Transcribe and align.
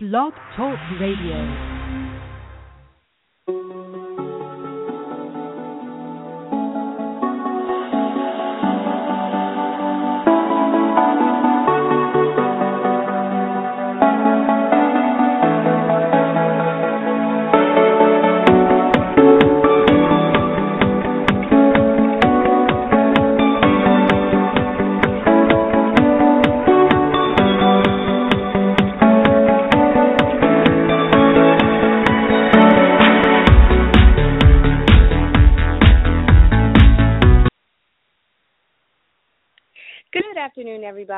Blog 0.00 0.32
Talk 0.54 0.78
Radio. 1.00 1.77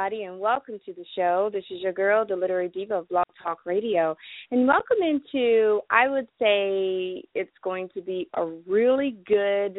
Everybody, 0.01 0.25
and 0.25 0.41
welcome 0.41 0.79
to 0.87 0.95
the 0.95 1.05
show. 1.15 1.51
This 1.53 1.65
is 1.71 1.83
your 1.83 1.93
girl, 1.93 2.25
the 2.25 2.35
Literary 2.35 2.69
Diva 2.69 2.95
of 2.95 3.09
Blog 3.11 3.27
Talk 3.43 3.59
Radio. 3.67 4.17
And 4.51 4.67
welcome 4.67 4.97
into, 5.03 5.81
I 5.91 6.09
would 6.09 6.27
say, 6.39 7.23
it's 7.35 7.51
going 7.63 7.91
to 7.93 8.01
be 8.01 8.27
a 8.35 8.47
really 8.67 9.19
good 9.27 9.77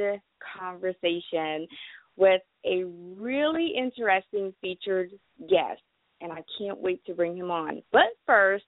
conversation 0.59 1.67
with 2.17 2.41
a 2.65 2.83
really 3.17 3.73
interesting 3.75 4.53
featured 4.61 5.09
guest. 5.49 5.81
And 6.21 6.31
I 6.31 6.43
can't 6.59 6.79
wait 6.79 7.03
to 7.05 7.15
bring 7.15 7.35
him 7.35 7.49
on. 7.49 7.81
But 7.91 8.11
first, 8.27 8.65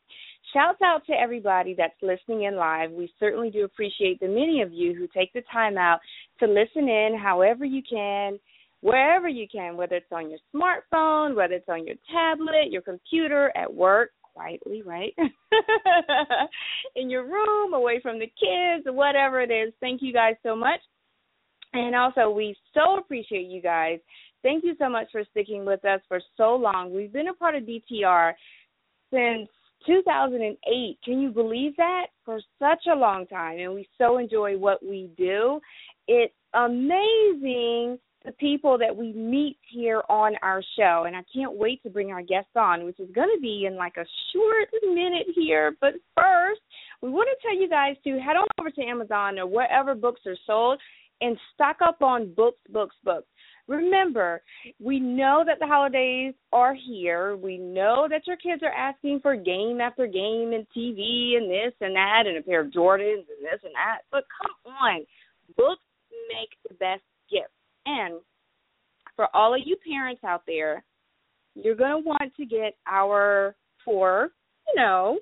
shouts 0.54 0.80
out 0.84 1.06
to 1.06 1.14
everybody 1.14 1.76
that's 1.78 1.94
listening 2.02 2.46
in 2.46 2.56
live. 2.56 2.90
We 2.90 3.14
certainly 3.20 3.52
do 3.52 3.64
appreciate 3.64 4.20
the 4.20 4.28
many 4.28 4.64
of 4.64 4.74
you 4.74 4.96
who 4.96 5.08
take 5.16 5.32
the 5.34 5.44
time 5.52 5.78
out 5.78 6.00
to 6.40 6.48
listen 6.48 6.90
in 6.90 7.16
however 7.22 7.64
you 7.64 7.84
can 7.88 8.40
wherever 8.84 9.30
you 9.30 9.48
can, 9.50 9.78
whether 9.78 9.96
it's 9.96 10.12
on 10.12 10.30
your 10.30 10.40
smartphone, 10.54 11.36
whether 11.36 11.54
it's 11.54 11.70
on 11.70 11.88
your 11.88 11.96
tablet, 12.12 12.70
your 12.70 12.82
computer, 12.82 13.52
at 13.56 13.74
work, 13.74 14.12
quietly, 14.34 14.82
right? 14.82 15.14
In 16.96 17.10
your 17.10 17.24
room, 17.24 17.74
away 17.74 18.02
from 18.02 18.20
the 18.20 18.26
kids, 18.26 18.86
whatever 18.86 19.42
it 19.42 19.52
is. 19.52 19.74
Thank 19.80 20.02
you 20.02 20.12
guys 20.12 20.36
so 20.44 20.54
much. 20.54 20.82
And 21.72 21.96
also, 21.96 22.30
we 22.30 22.56
so 22.74 22.98
appreciate 22.98 23.48
you 23.48 23.62
guys. 23.62 24.00
Thank 24.44 24.66
you 24.66 24.76
so 24.78 24.90
much 24.90 25.08
for 25.14 25.24
sticking 25.32 25.66
with 25.66 25.86
us 25.86 26.02
for 26.10 26.20
so 26.36 26.56
long. 26.56 26.94
We've 26.94 27.14
been 27.14 27.30
a 27.30 27.34
part 27.34 27.56
of 27.56 27.64
BTR 27.64 28.34
since 29.12 29.48
2008. 29.88 30.98
Can 31.06 31.22
you 31.22 31.32
believe 31.32 31.78
that? 31.78 32.08
For 32.26 32.42
such 32.60 32.84
a 32.92 32.96
long 32.96 33.28
time. 33.28 33.60
And 33.60 33.74
we 33.74 33.88
so 33.98 34.18
enjoy 34.18 34.58
what 34.58 34.86
we 34.86 35.10
do. 35.18 35.62
It's 36.10 36.34
amazing 36.54 37.98
the 38.26 38.32
people 38.34 38.78
that 38.78 38.96
we 38.96 39.14
meet 39.14 39.58
here 39.70 40.02
on 40.10 40.34
our 40.42 40.62
show. 40.78 41.04
And 41.06 41.16
I 41.16 41.24
can't 41.34 41.58
wait 41.58 41.84
to 41.84 41.90
bring 41.90 42.12
our 42.12 42.22
guests 42.22 42.56
on, 42.56 42.86
which 42.86 43.00
is 43.00 43.10
going 43.14 43.30
to 43.34 43.42
be 43.42 43.66
in 43.68 43.76
like 43.76 43.98
a 43.98 44.06
short 44.34 44.70
minute 44.84 45.28
here. 45.36 45.76
But 45.82 45.94
first, 46.16 46.62
we 47.02 47.10
want 47.10 47.30
to 47.30 47.48
tell 47.48 47.60
you 47.60 47.70
guys 47.70 47.96
to 48.04 48.20
head 48.20 48.38
on 48.38 48.48
over 48.60 48.72
to 48.72 48.82
Amazon 48.82 49.40
or 49.40 49.48
wherever 49.48 49.94
books 49.96 50.22
are 50.26 50.38
sold 50.48 50.80
and 51.22 51.38
stock 51.54 51.78
up 51.84 52.02
on 52.02 52.34
books, 52.34 52.60
books, 52.70 52.96
books. 53.04 53.28
Remember, 53.68 54.42
we 54.80 55.00
know 55.00 55.44
that 55.46 55.58
the 55.60 55.68
holidays 55.68 56.34
are 56.52 56.76
here. 56.76 57.38
We 57.38 57.58
know 57.58 58.08
that 58.10 58.28
your 58.28 58.36
kids 58.36 58.62
are 58.62 58.74
asking 58.74 59.22
for 59.22 59.38
game 59.38 59.80
after 59.80 60.06
game 60.06 60.52
and 60.52 60.68
TV 60.76 61.38
and 61.38 61.50
this 61.50 61.74
and 61.80 61.96
that 61.96 62.24
and 62.26 62.38
a 62.38 62.42
pair 62.42 62.60
of 62.62 62.74
Jordans 62.74 63.24
and 63.24 63.42
this 63.42 63.62
and 63.64 63.74
that. 63.74 64.00
But 64.12 64.26
come 64.42 64.74
on, 64.82 65.06
books 65.56 65.84
make 66.30 66.50
the 66.68 66.76
best 66.76 67.04
gift. 67.32 67.52
And 67.86 68.16
for 69.16 69.28
all 69.36 69.54
of 69.54 69.62
you 69.66 69.78
parents 69.88 70.24
out 70.24 70.44
there, 70.48 70.84
you're 71.56 71.76
going 71.76 72.04
to 72.04 72.08
want 72.08 72.34
to 72.38 72.46
get 72.46 72.76
our 72.88 73.56
for, 73.86 74.30
you 74.68 74.82
know, 74.82 75.20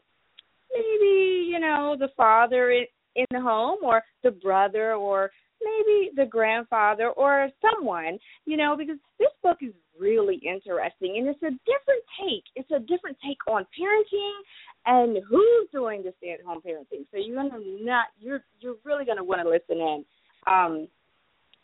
maybe, 0.73 1.49
you 1.49 1.59
know, 1.59 1.95
the 1.99 2.09
father 2.15 2.71
in 2.71 3.25
the 3.31 3.41
home 3.41 3.79
or 3.83 4.01
the 4.23 4.31
brother 4.31 4.93
or 4.93 5.31
maybe 5.61 6.11
the 6.15 6.25
grandfather 6.25 7.09
or 7.09 7.49
someone, 7.61 8.17
you 8.45 8.57
know, 8.57 8.75
because 8.77 8.97
this 9.19 9.29
book 9.43 9.57
is 9.61 9.73
really 9.99 10.41
interesting 10.43 11.17
and 11.17 11.27
it's 11.27 11.43
a 11.43 11.51
different 11.51 12.03
take. 12.19 12.43
It's 12.55 12.71
a 12.71 12.79
different 12.79 13.17
take 13.25 13.37
on 13.47 13.65
parenting 13.79 14.39
and 14.85 15.17
who's 15.29 15.67
doing 15.71 16.03
the 16.03 16.13
stay 16.17 16.31
at 16.31 16.45
home 16.45 16.61
parenting. 16.65 17.05
So 17.11 17.17
you're 17.17 17.35
gonna 17.35 17.59
not 17.81 18.05
you're 18.19 18.43
you're 18.59 18.75
really 18.83 19.05
gonna 19.05 19.23
want 19.23 19.41
to 19.41 19.49
listen 19.49 19.77
in. 19.77 20.05
Um 20.47 20.87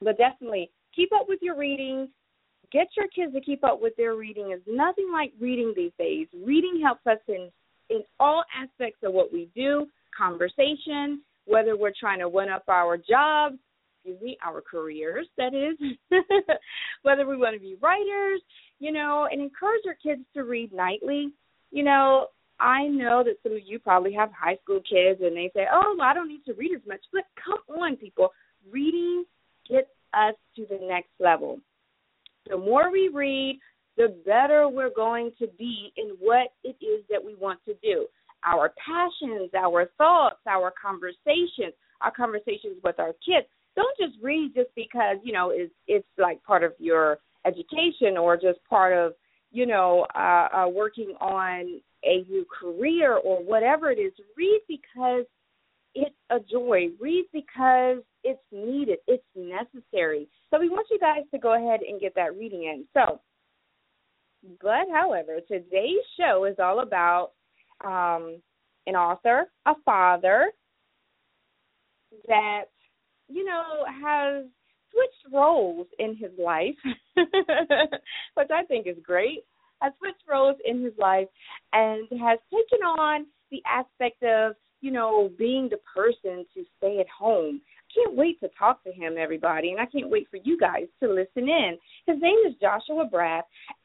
but 0.02 0.18
definitely 0.18 0.70
keep 0.98 1.10
up 1.14 1.28
with 1.30 1.40
your 1.42 1.56
reading. 1.56 2.10
Get 2.74 2.88
your 2.98 3.08
kids 3.16 3.34
to 3.34 3.40
keep 3.40 3.64
up 3.64 3.82
with 3.82 3.94
their 3.96 4.16
reading. 4.16 4.52
Is 4.52 4.62
nothing 4.68 5.10
like 5.14 5.32
reading 5.40 5.74
these 5.76 5.94
days. 5.98 6.28
Reading 6.44 6.82
helps 6.84 7.08
us 7.08 7.20
in 7.30 7.50
in 7.90 8.02
all 8.20 8.44
aspects 8.54 9.00
of 9.04 9.14
what 9.14 9.32
we 9.32 9.48
do, 9.56 9.88
conversation, 10.18 11.22
whether 11.46 11.78
we're 11.78 11.94
trying 11.98 12.20
to 12.20 12.28
win 12.28 12.50
up 12.50 12.64
our 12.68 12.98
jobs, 12.98 13.56
excuse 13.96 14.22
me, 14.22 14.38
our 14.46 14.62
careers, 14.62 15.26
that 15.38 15.54
is, 15.54 15.78
whether 17.04 17.26
we 17.26 17.38
want 17.38 17.56
to 17.56 17.62
be 17.62 17.78
writers, 17.82 18.42
you 18.80 18.92
know, 18.92 19.28
and 19.32 19.42
encourage 19.42 19.82
your 19.86 19.96
kids 20.04 20.22
to 20.34 20.44
read 20.44 20.74
nightly. 20.74 21.30
You 21.72 21.84
know, 21.84 22.28
I 22.60 22.88
know 22.88 23.24
that 23.24 23.38
some 23.44 23.54
of 23.54 23.62
you 23.66 23.80
probably 23.80 24.14
have 24.14 24.30
high 24.32 24.58
school 24.64 24.82
kids 24.82 25.22
and 25.22 25.36
they 25.36 25.52
say, 25.54 25.66
oh, 25.72 25.96
well, 25.98 26.08
I 26.08 26.14
don't 26.14 26.28
need 26.28 26.44
to 26.46 26.54
read 26.54 26.74
as 26.76 26.86
much. 26.88 27.02
But 27.14 27.24
come 27.44 27.80
on, 27.80 27.96
people. 27.96 28.30
Reading 28.70 29.24
gets 29.70 29.88
us 30.18 30.36
to 30.56 30.66
the 30.70 30.80
next 30.86 31.12
level. 31.20 31.60
The 32.50 32.58
more 32.58 32.92
we 32.92 33.10
read, 33.14 33.60
the 33.98 34.16
better 34.26 34.70
we're 34.70 34.94
going 34.94 35.32
to 35.40 35.48
be 35.58 35.92
in 35.98 36.10
what 36.20 36.50
it 36.64 36.76
is 36.84 37.04
that 37.10 37.24
we 37.24 37.36
want 37.36 37.60
to 37.66 37.74
do. 37.82 38.06
Our 38.46 38.74
passions, 38.84 39.50
our 39.58 39.90
thoughts, 39.98 40.38
our 40.48 40.72
conversations, 40.80 41.74
our 42.02 42.12
conversations 42.12 42.78
with 42.84 43.00
our 43.00 43.14
kids. 43.26 43.48
Don't 43.76 43.98
just 44.00 44.24
read 44.24 44.54
just 44.56 44.70
because, 44.76 45.18
you 45.24 45.34
know, 45.34 45.52
it's 45.54 45.74
it's 45.88 46.08
like 46.18 46.44
part 46.44 46.64
of 46.64 46.74
your 46.80 47.18
education 47.46 48.18
or 48.18 48.36
just 48.36 48.60
part 48.70 48.96
of, 48.98 49.14
you 49.52 49.66
know, 49.66 50.06
uh, 50.16 50.48
uh 50.56 50.68
working 50.68 51.14
on 51.20 51.82
a 52.04 52.24
new 52.30 52.46
career 52.60 53.18
or 53.18 53.38
whatever 53.44 53.92
it 53.92 54.00
is. 54.00 54.14
Read 54.36 54.62
because 54.68 55.26
it's 55.98 56.16
a 56.30 56.40
joy. 56.40 56.90
Read 57.00 57.26
because 57.34 58.04
it's 58.24 58.42
needed. 58.52 59.00
It's 59.08 59.24
necessary. 59.36 60.28
So 60.52 60.60
we 60.60 60.70
want 60.70 60.88
you 60.92 61.00
guys 61.00 61.24
to 61.32 61.40
go 61.40 61.56
ahead 61.56 61.80
and 61.82 62.00
get 62.00 62.14
that 62.16 62.38
reading 62.38 62.64
in. 62.64 62.86
So, 62.94 63.20
but 64.62 64.88
however, 64.94 65.40
today's 65.48 66.06
show 66.20 66.46
is 66.46 66.56
all 66.60 66.82
about 66.82 67.32
um, 67.84 68.42
an 68.86 68.96
author, 68.96 69.46
a 69.66 69.74
father 69.86 70.52
that 72.28 72.66
you 73.28 73.44
know 73.44 73.84
has 74.04 74.46
switched 74.92 75.34
roles 75.34 75.88
in 75.98 76.16
his 76.16 76.32
life, 76.38 76.76
which 77.16 78.50
I 78.54 78.64
think 78.68 78.86
is 78.86 78.98
great. 79.04 79.44
Has 79.82 79.94
switched 79.98 80.24
roles 80.30 80.58
in 80.64 80.84
his 80.84 80.94
life 81.00 81.28
and 81.74 82.08
has 82.20 82.40
taken 82.52 82.86
on 82.86 83.26
the 83.52 83.62
aspect 83.68 84.22
of 84.24 84.56
you 84.82 84.92
know, 84.92 85.30
being 85.38 85.70
the 85.70 85.78
person 85.94 86.46
to 86.54 86.64
stay 86.78 87.00
at 87.00 87.08
home. 87.10 87.62
I 87.62 88.02
can't 88.02 88.18
wait 88.18 88.40
to 88.42 88.50
talk 88.58 88.84
to 88.84 88.92
him, 88.92 89.16
everybody, 89.18 89.72
and 89.72 89.80
I 89.80 89.86
can't 89.86 90.10
wait 90.10 90.28
for 90.30 90.38
you 90.44 90.58
guys 90.58 90.88
to 91.02 91.10
listen 91.10 91.50
in. 91.50 91.78
His 92.06 92.22
name 92.22 92.38
is 92.48 92.54
Joshua 92.62 93.10
Braff, 93.12 93.44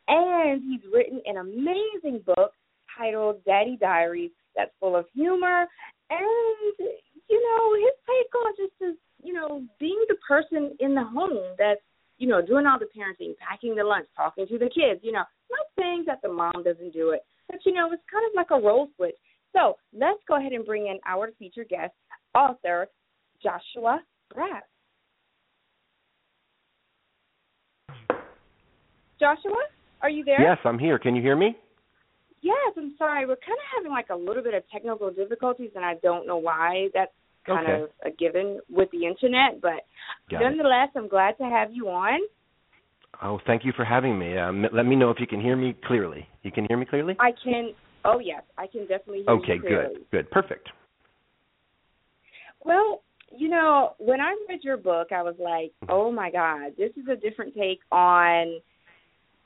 and 0.08 0.62
he's 0.62 0.80
written 0.92 1.20
an 1.24 1.38
amazing 1.38 2.22
book 2.26 2.52
titled 2.98 3.44
Daddy 3.44 3.78
Diaries 3.80 4.30
that's 4.54 4.72
full 4.80 4.96
of 4.96 5.06
humor 5.14 5.66
and, 6.10 6.88
you 7.30 7.40
know, 7.40 7.74
his 7.74 7.96
take 8.04 8.34
on 8.34 8.52
just 8.56 8.90
as, 8.90 8.96
you 9.22 9.32
know, 9.32 9.64
being 9.80 10.02
the 10.08 10.16
person 10.26 10.76
in 10.80 10.94
the 10.94 11.04
home 11.04 11.54
that's, 11.58 11.80
you 12.18 12.28
know, 12.28 12.44
doing 12.44 12.66
all 12.66 12.78
the 12.78 12.86
parenting, 12.86 13.34
packing 13.38 13.74
the 13.74 13.82
lunch, 13.82 14.06
talking 14.14 14.46
to 14.46 14.58
the 14.58 14.66
kids, 14.68 15.00
you 15.02 15.12
know, 15.12 15.24
not 15.50 15.66
saying 15.78 16.04
that 16.06 16.20
the 16.22 16.28
mom 16.28 16.62
doesn't 16.64 16.92
do 16.92 17.10
it, 17.10 17.24
but, 17.48 17.58
you 17.64 17.72
know, 17.72 17.90
it's 17.92 18.02
kind 18.12 18.24
of 18.28 18.36
like 18.36 18.50
a 18.50 18.66
role 18.66 18.88
switch 18.96 19.16
so 19.52 19.76
let's 19.92 20.20
go 20.28 20.36
ahead 20.36 20.52
and 20.52 20.64
bring 20.64 20.86
in 20.86 20.98
our 21.06 21.30
featured 21.38 21.68
guest, 21.68 21.92
author 22.34 22.88
Joshua 23.42 24.00
Braff. 24.34 24.62
Joshua, 29.20 29.62
are 30.00 30.10
you 30.10 30.24
there? 30.24 30.40
Yes, 30.40 30.58
I'm 30.64 30.78
here. 30.78 30.98
Can 30.98 31.14
you 31.14 31.22
hear 31.22 31.36
me? 31.36 31.56
Yes, 32.40 32.72
I'm 32.76 32.94
sorry. 32.98 33.24
We're 33.24 33.36
kind 33.36 33.52
of 33.52 33.76
having 33.76 33.92
like 33.92 34.08
a 34.10 34.16
little 34.16 34.42
bit 34.42 34.54
of 34.54 34.64
technical 34.72 35.10
difficulties, 35.12 35.70
and 35.76 35.84
I 35.84 35.94
don't 36.02 36.26
know 36.26 36.38
why. 36.38 36.88
That's 36.92 37.12
kind 37.46 37.66
okay. 37.66 37.82
of 37.82 37.90
a 38.04 38.10
given 38.16 38.58
with 38.68 38.90
the 38.90 39.06
internet, 39.06 39.60
but 39.60 39.86
Got 40.28 40.40
nonetheless, 40.42 40.88
it. 40.94 40.98
I'm 40.98 41.08
glad 41.08 41.38
to 41.38 41.44
have 41.44 41.68
you 41.72 41.88
on. 41.88 42.18
Oh, 43.22 43.38
thank 43.46 43.64
you 43.64 43.72
for 43.76 43.84
having 43.84 44.18
me. 44.18 44.36
Um, 44.36 44.66
let 44.72 44.86
me 44.86 44.96
know 44.96 45.10
if 45.10 45.20
you 45.20 45.26
can 45.28 45.40
hear 45.40 45.54
me 45.54 45.76
clearly. 45.86 46.26
You 46.42 46.50
can 46.50 46.66
hear 46.68 46.76
me 46.76 46.86
clearly? 46.86 47.14
I 47.20 47.30
can 47.44 47.70
Oh 48.04 48.18
yes, 48.18 48.42
I 48.58 48.66
can 48.66 48.82
definitely 48.82 49.22
hear 49.24 49.34
okay, 49.34 49.54
you 49.54 49.60
clearly. 49.60 49.94
good, 49.94 50.10
good, 50.10 50.30
perfect. 50.30 50.68
Well, 52.64 53.02
you 53.36 53.48
know, 53.48 53.94
when 53.98 54.20
I 54.20 54.36
read 54.48 54.60
your 54.62 54.76
book, 54.76 55.08
I 55.12 55.22
was 55.22 55.36
like, 55.38 55.72
Mm-hmm. 55.84 55.90
"Oh 55.90 56.10
my 56.12 56.30
God, 56.30 56.72
this 56.76 56.90
is 56.96 57.08
a 57.08 57.16
different 57.16 57.54
take 57.54 57.80
on, 57.90 58.60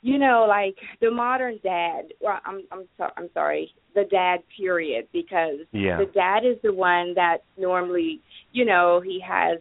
you 0.03 0.19
know, 0.19 0.47
like 0.49 0.77
the 1.01 1.11
modern 1.11 1.59
dad." 1.63 2.13
Well, 2.21 2.41
I'm 2.45 2.63
I'm 2.73 2.89
so, 2.99 3.09
I'm 3.17 3.29
sorry, 3.33 3.73
the 3.95 4.05
dad 4.05 4.39
period, 4.57 5.09
because 5.13 5.61
Yeah. 5.73 5.99
the 5.99 6.07
dad 6.07 6.45
is 6.45 6.57
the 6.63 6.73
one 6.73 7.15
that 7.15 7.39
normally, 7.57 8.21
you 8.53 8.65
know, 8.65 9.01
he 9.01 9.21
has 9.21 9.59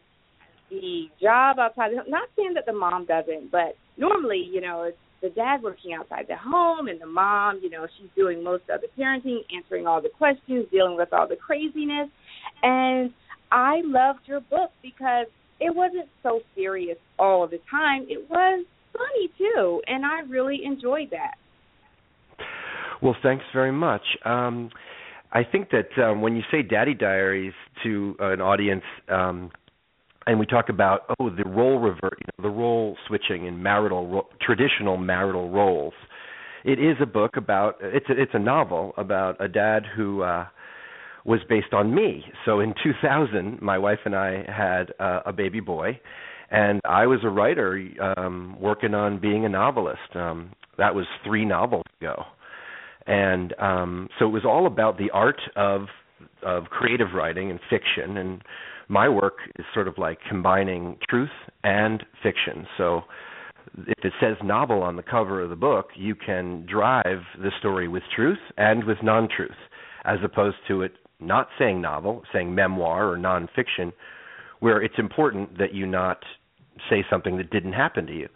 the 0.69 1.07
job 1.21 1.59
outside. 1.59 1.91
The, 1.91 1.97
home. 1.97 2.09
not 2.09 2.29
saying 2.35 2.53
that 2.55 2.65
the 2.65 2.73
mom 2.73 3.05
doesn't, 3.05 3.51
but 3.51 3.75
normally, 3.97 4.49
you 4.51 4.61
know, 4.61 4.83
it's 4.83 4.97
the 5.21 5.29
dad 5.29 5.63
working 5.63 5.93
outside 5.93 6.25
the 6.27 6.35
home, 6.37 6.87
and 6.87 7.01
the 7.01 7.07
mom, 7.07 7.59
you 7.63 7.69
know, 7.69 7.87
she's 7.97 8.09
doing 8.15 8.43
most 8.43 8.63
of 8.69 8.81
the 8.81 8.87
parenting, 9.01 9.39
answering 9.55 9.87
all 9.87 10.01
the 10.01 10.09
questions, 10.09 10.65
dealing 10.71 10.97
with 10.97 11.11
all 11.13 11.27
the 11.27 11.35
craziness, 11.35 12.09
and 12.61 13.11
I 13.51 13.81
loved 13.83 14.19
your 14.25 14.41
book 14.41 14.71
because 14.81 15.27
it 15.59 15.73
wasn't 15.73 16.09
so 16.21 16.41
serious 16.53 16.97
all 17.17 17.47
the 17.47 17.59
time. 17.71 18.05
It 18.09 18.29
was 18.29 18.65
funny 18.93 19.29
too, 19.37 19.81
and 19.87 20.05
I 20.05 20.21
really 20.29 20.61
enjoyed 20.63 21.11
that. 21.11 21.35
Well, 23.01 23.15
thanks 23.23 23.45
very 23.53 23.71
much. 23.71 24.01
Um, 24.25 24.69
I 25.31 25.43
think 25.43 25.69
that 25.71 26.01
um, 26.01 26.21
when 26.21 26.35
you 26.35 26.43
say 26.51 26.61
"Daddy 26.61 26.93
Diaries" 26.93 27.53
to 27.83 28.15
an 28.19 28.41
audience, 28.41 28.83
um, 29.09 29.51
and 30.27 30.39
we 30.39 30.45
talk 30.45 30.69
about 30.69 31.01
oh 31.19 31.29
the 31.29 31.47
role 31.47 31.79
revert, 31.79 32.17
you 32.19 32.25
know, 32.37 32.49
the 32.49 32.55
role 32.55 32.97
switching 33.07 33.45
in 33.45 33.61
marital 33.61 34.07
ro- 34.07 34.27
traditional 34.41 34.97
marital 34.97 35.49
roles, 35.49 35.93
it 36.63 36.79
is 36.79 36.97
a 37.01 37.05
book 37.05 37.37
about 37.37 37.77
it's 37.81 38.09
a, 38.09 38.21
it's 38.21 38.31
a 38.33 38.39
novel 38.39 38.93
about 38.97 39.39
a 39.43 39.47
dad 39.47 39.83
who 39.95 40.21
uh, 40.21 40.45
was 41.25 41.39
based 41.49 41.73
on 41.73 41.93
me. 41.93 42.23
So 42.45 42.59
in 42.59 42.73
2000, 42.83 43.61
my 43.61 43.77
wife 43.77 43.99
and 44.05 44.15
I 44.15 44.43
had 44.47 44.93
uh, 44.99 45.21
a 45.25 45.33
baby 45.33 45.59
boy, 45.59 45.99
and 46.51 46.81
I 46.85 47.07
was 47.07 47.19
a 47.23 47.29
writer 47.29 47.81
um, 48.17 48.57
working 48.59 48.93
on 48.93 49.19
being 49.19 49.45
a 49.45 49.49
novelist. 49.49 50.15
Um, 50.15 50.51
that 50.77 50.93
was 50.93 51.05
three 51.23 51.45
novels 51.45 51.85
ago 52.01 52.25
and 53.07 53.53
um 53.59 54.09
so 54.17 54.25
it 54.25 54.31
was 54.31 54.43
all 54.45 54.67
about 54.67 54.97
the 54.97 55.09
art 55.11 55.39
of 55.55 55.87
of 56.43 56.65
creative 56.65 57.09
writing 57.13 57.51
and 57.51 57.59
fiction 57.69 58.17
and 58.17 58.41
my 58.87 59.09
work 59.09 59.37
is 59.57 59.65
sort 59.73 59.87
of 59.87 59.97
like 59.97 60.17
combining 60.29 60.97
truth 61.09 61.29
and 61.63 62.03
fiction 62.21 62.65
so 62.77 63.01
if 63.87 64.05
it 64.05 64.13
says 64.21 64.37
novel 64.43 64.81
on 64.81 64.95
the 64.95 65.03
cover 65.03 65.41
of 65.41 65.49
the 65.49 65.55
book 65.55 65.87
you 65.95 66.15
can 66.15 66.65
drive 66.69 67.21
the 67.41 67.51
story 67.59 67.87
with 67.87 68.03
truth 68.15 68.39
and 68.57 68.83
with 68.83 68.97
non-truth 69.03 69.51
as 70.05 70.19
opposed 70.23 70.57
to 70.67 70.81
it 70.81 70.93
not 71.19 71.47
saying 71.57 71.81
novel 71.81 72.21
saying 72.33 72.53
memoir 72.53 73.09
or 73.09 73.17
non-fiction 73.17 73.91
where 74.59 74.81
it's 74.81 74.95
important 74.97 75.57
that 75.57 75.73
you 75.73 75.85
not 75.85 76.19
say 76.89 77.03
something 77.09 77.37
that 77.37 77.49
didn't 77.49 77.73
happen 77.73 78.05
to 78.05 78.13
you 78.13 78.27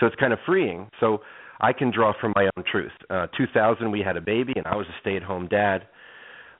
so 0.00 0.06
it's 0.06 0.16
kind 0.16 0.32
of 0.32 0.38
freeing 0.46 0.88
so 1.00 1.20
I 1.60 1.72
can 1.72 1.90
draw 1.90 2.12
from 2.20 2.32
my 2.34 2.48
own 2.56 2.64
truth. 2.70 2.92
Uh, 3.08 3.26
2000, 3.36 3.90
we 3.90 4.00
had 4.00 4.16
a 4.16 4.20
baby, 4.20 4.52
and 4.56 4.66
I 4.66 4.76
was 4.76 4.86
a 4.86 5.00
stay-at-home 5.00 5.48
dad. 5.48 5.86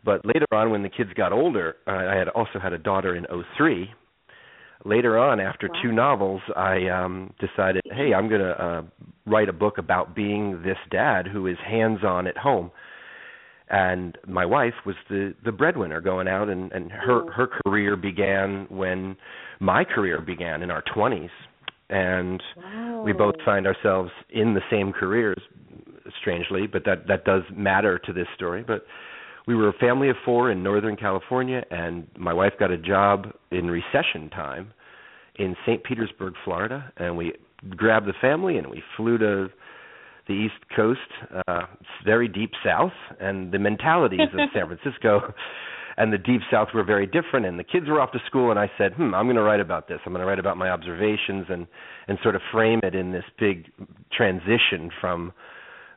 But 0.05 0.25
later 0.27 0.47
on, 0.53 0.71
when 0.71 0.83
the 0.83 0.89
kids 0.89 1.11
got 1.15 1.33
older, 1.33 1.77
uh, 1.87 1.93
I 1.93 2.15
had 2.17 2.29
also 2.29 2.59
had 2.59 2.73
a 2.73 2.79
daughter 2.79 3.17
in 3.17 3.27
'03. 3.57 3.93
Later 4.85 5.17
on, 5.19 5.41
after 5.41 5.69
Wow. 5.69 5.81
two 5.83 5.93
novels, 5.93 6.43
I 6.57 6.89
um, 6.89 7.33
decided, 7.41 7.81
hey, 7.91 8.13
I'm 8.13 8.29
going 8.29 8.43
to 8.43 8.63
uh, 8.63 8.83
write 9.25 9.49
a 9.49 9.53
book 9.53 9.79
about 9.79 10.15
being 10.15 10.63
this 10.63 10.77
dad 10.91 11.27
who 11.27 11.47
is 11.47 11.57
hands-on 11.67 12.27
at 12.27 12.37
home. 12.37 12.71
And 13.71 14.19
my 14.27 14.45
wife 14.45 14.75
was 14.85 14.95
the 15.09 15.35
the 15.43 15.53
breadwinner 15.53 16.03
going 16.03 16.29
out, 16.29 16.51
and 16.51 16.71
and 16.73 16.93
her 16.93 17.23
Mm. 17.23 17.33
her 17.33 17.47
career 17.47 17.97
began 17.97 18.67
when 18.69 19.17
my 19.59 19.85
career 19.85 20.21
began 20.21 20.63
in 20.63 20.71
our 20.71 20.83
20s, 20.83 21.31
and 21.89 22.43
Wow. 22.57 23.03
we 23.05 23.13
both 23.13 23.41
find 23.43 23.67
ourselves 23.67 24.11
in 24.29 24.53
the 24.53 24.63
same 24.71 24.93
careers 24.93 25.39
strangely 26.21 26.67
but 26.67 26.85
that 26.85 27.07
that 27.07 27.25
does 27.25 27.43
matter 27.51 27.99
to 27.99 28.13
this 28.13 28.29
story 28.35 28.63
but 28.63 28.87
we 29.47 29.55
were 29.55 29.69
a 29.69 29.73
family 29.75 30.09
of 30.09 30.17
four 30.25 30.51
in 30.51 30.63
northern 30.63 30.97
california 30.97 31.63
and 31.71 32.07
my 32.17 32.33
wife 32.33 32.53
got 32.59 32.71
a 32.71 32.79
job 32.79 33.27
in 33.51 33.71
recession 33.71 34.29
time 34.31 34.73
in 35.37 35.57
st 35.67 35.83
petersburg 35.85 36.35
florida 36.45 36.93
and 36.97 37.17
we 37.17 37.33
grabbed 37.77 38.07
the 38.07 38.15
family 38.21 38.57
and 38.57 38.67
we 38.67 38.83
flew 38.97 39.19
to 39.19 39.49
the 40.27 40.35
east 40.35 40.55
coast 40.75 41.01
uh 41.47 41.63
very 42.05 42.29
deep 42.29 42.53
south 42.65 42.93
and 43.21 43.53
the 43.53 43.59
mentalities 43.59 44.21
of 44.33 44.41
san 44.53 44.67
francisco 44.67 45.33
and 45.97 46.13
the 46.13 46.19
deep 46.19 46.41
south 46.51 46.69
were 46.75 46.83
very 46.83 47.07
different 47.07 47.47
and 47.47 47.59
the 47.59 47.65
kids 47.65 47.87
were 47.89 48.01
off 48.01 48.13
to 48.13 48.19
school 48.27 48.51
and 48.51 48.59
i 48.59 48.71
said 48.79 48.93
hmm 48.95 49.15
i'm 49.15 49.27
going 49.27 49.37
to 49.37 49.43
write 49.43 49.61
about 49.61 49.89
this. 49.89 50.01
I'm 50.07 50.13
going 50.13 50.21
to 50.21 50.27
write 50.27 50.39
about 50.39 50.57
my 50.57 50.71
observations 50.71 51.47
and 51.49 51.67
and 52.09 52.19
sort 52.23 52.35
of 52.35 52.43
frame 52.53 52.81
it 52.83 52.95
in 52.95 53.13
this 53.13 53.25
big 53.39 53.67
transition 54.13 54.91
from 55.01 55.33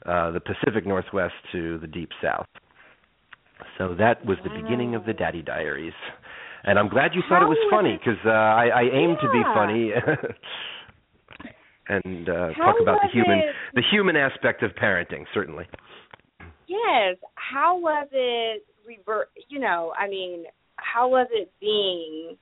uh 0.06 0.32
the 0.32 0.40
pacific 0.40 0.86
northwest 0.86 1.34
to 1.52 1.78
the 1.80 1.88
deep 1.88 2.10
south 2.22 2.48
so 3.78 3.96
that 3.96 4.24
was 4.26 4.38
the 4.44 4.50
beginning 4.50 4.96
of 4.96 5.06
the 5.06 5.14
daddy 5.14 5.42
diaries 5.42 5.94
and 6.64 6.78
i'm 6.80 6.90
glad 6.90 7.12
you 7.14 7.22
thought 7.30 7.42
it 7.42 7.46
was 7.50 7.58
was 7.58 7.68
funny 7.72 7.98
because 7.98 8.20
uh 8.26 8.30
i 8.30 8.68
i 8.68 8.82
aim 8.94 9.16
to 9.22 9.30
be 9.32 9.42
funny 9.54 9.92
and 11.90 12.30
uh 12.30 12.50
How 12.58 12.72
talk 12.72 12.82
about 12.82 13.00
the 13.04 13.10
human 13.12 13.40
it- 13.40 13.56
the 13.76 13.84
human 13.92 14.16
aspect 14.16 14.64
of 14.64 14.72
parenting 14.72 15.26
certainly 15.34 15.66
Yes. 16.68 17.16
How 17.36 17.80
was 17.80 18.08
it 18.12 18.64
revert? 18.86 19.30
You 19.50 19.60
know, 19.60 19.94
I 19.98 20.08
mean, 20.08 20.46
how 20.76 21.08
was 21.08 21.28
it 21.32 21.50
being 21.60 22.36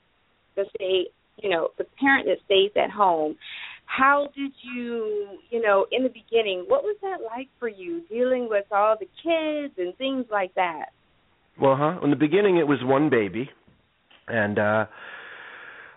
the 0.56 0.66
stay? 0.76 1.08
You 1.38 1.50
know, 1.50 1.70
the 1.78 1.86
parent 2.00 2.28
that 2.28 2.38
stays 2.46 2.72
at 2.76 2.90
home. 2.90 3.36
How 3.86 4.30
did 4.36 4.52
you, 4.64 5.38
you 5.52 5.62
know, 5.62 5.86
in 5.92 6.04
the 6.04 6.10
beginning, 6.10 6.66
what 6.68 6.84
was 6.84 6.98
that 7.04 7.20
like 7.24 7.50
for 7.60 7.68
you 7.68 8.02
dealing 8.10 8.48
with 8.50 8.66
all 8.72 8.96
the 9.00 9.06
kids 9.22 9.76
and 9.78 9.96
things 9.98 10.26
like 10.32 10.56
that? 10.56 10.88
Well, 11.60 11.76
huh? 11.78 12.00
In 12.04 12.10
the 12.10 12.16
beginning, 12.16 12.58
it 12.58 12.68
was 12.68 12.80
one 12.84 13.10
baby, 13.10 13.50
and 14.28 14.60
uh 14.60 14.86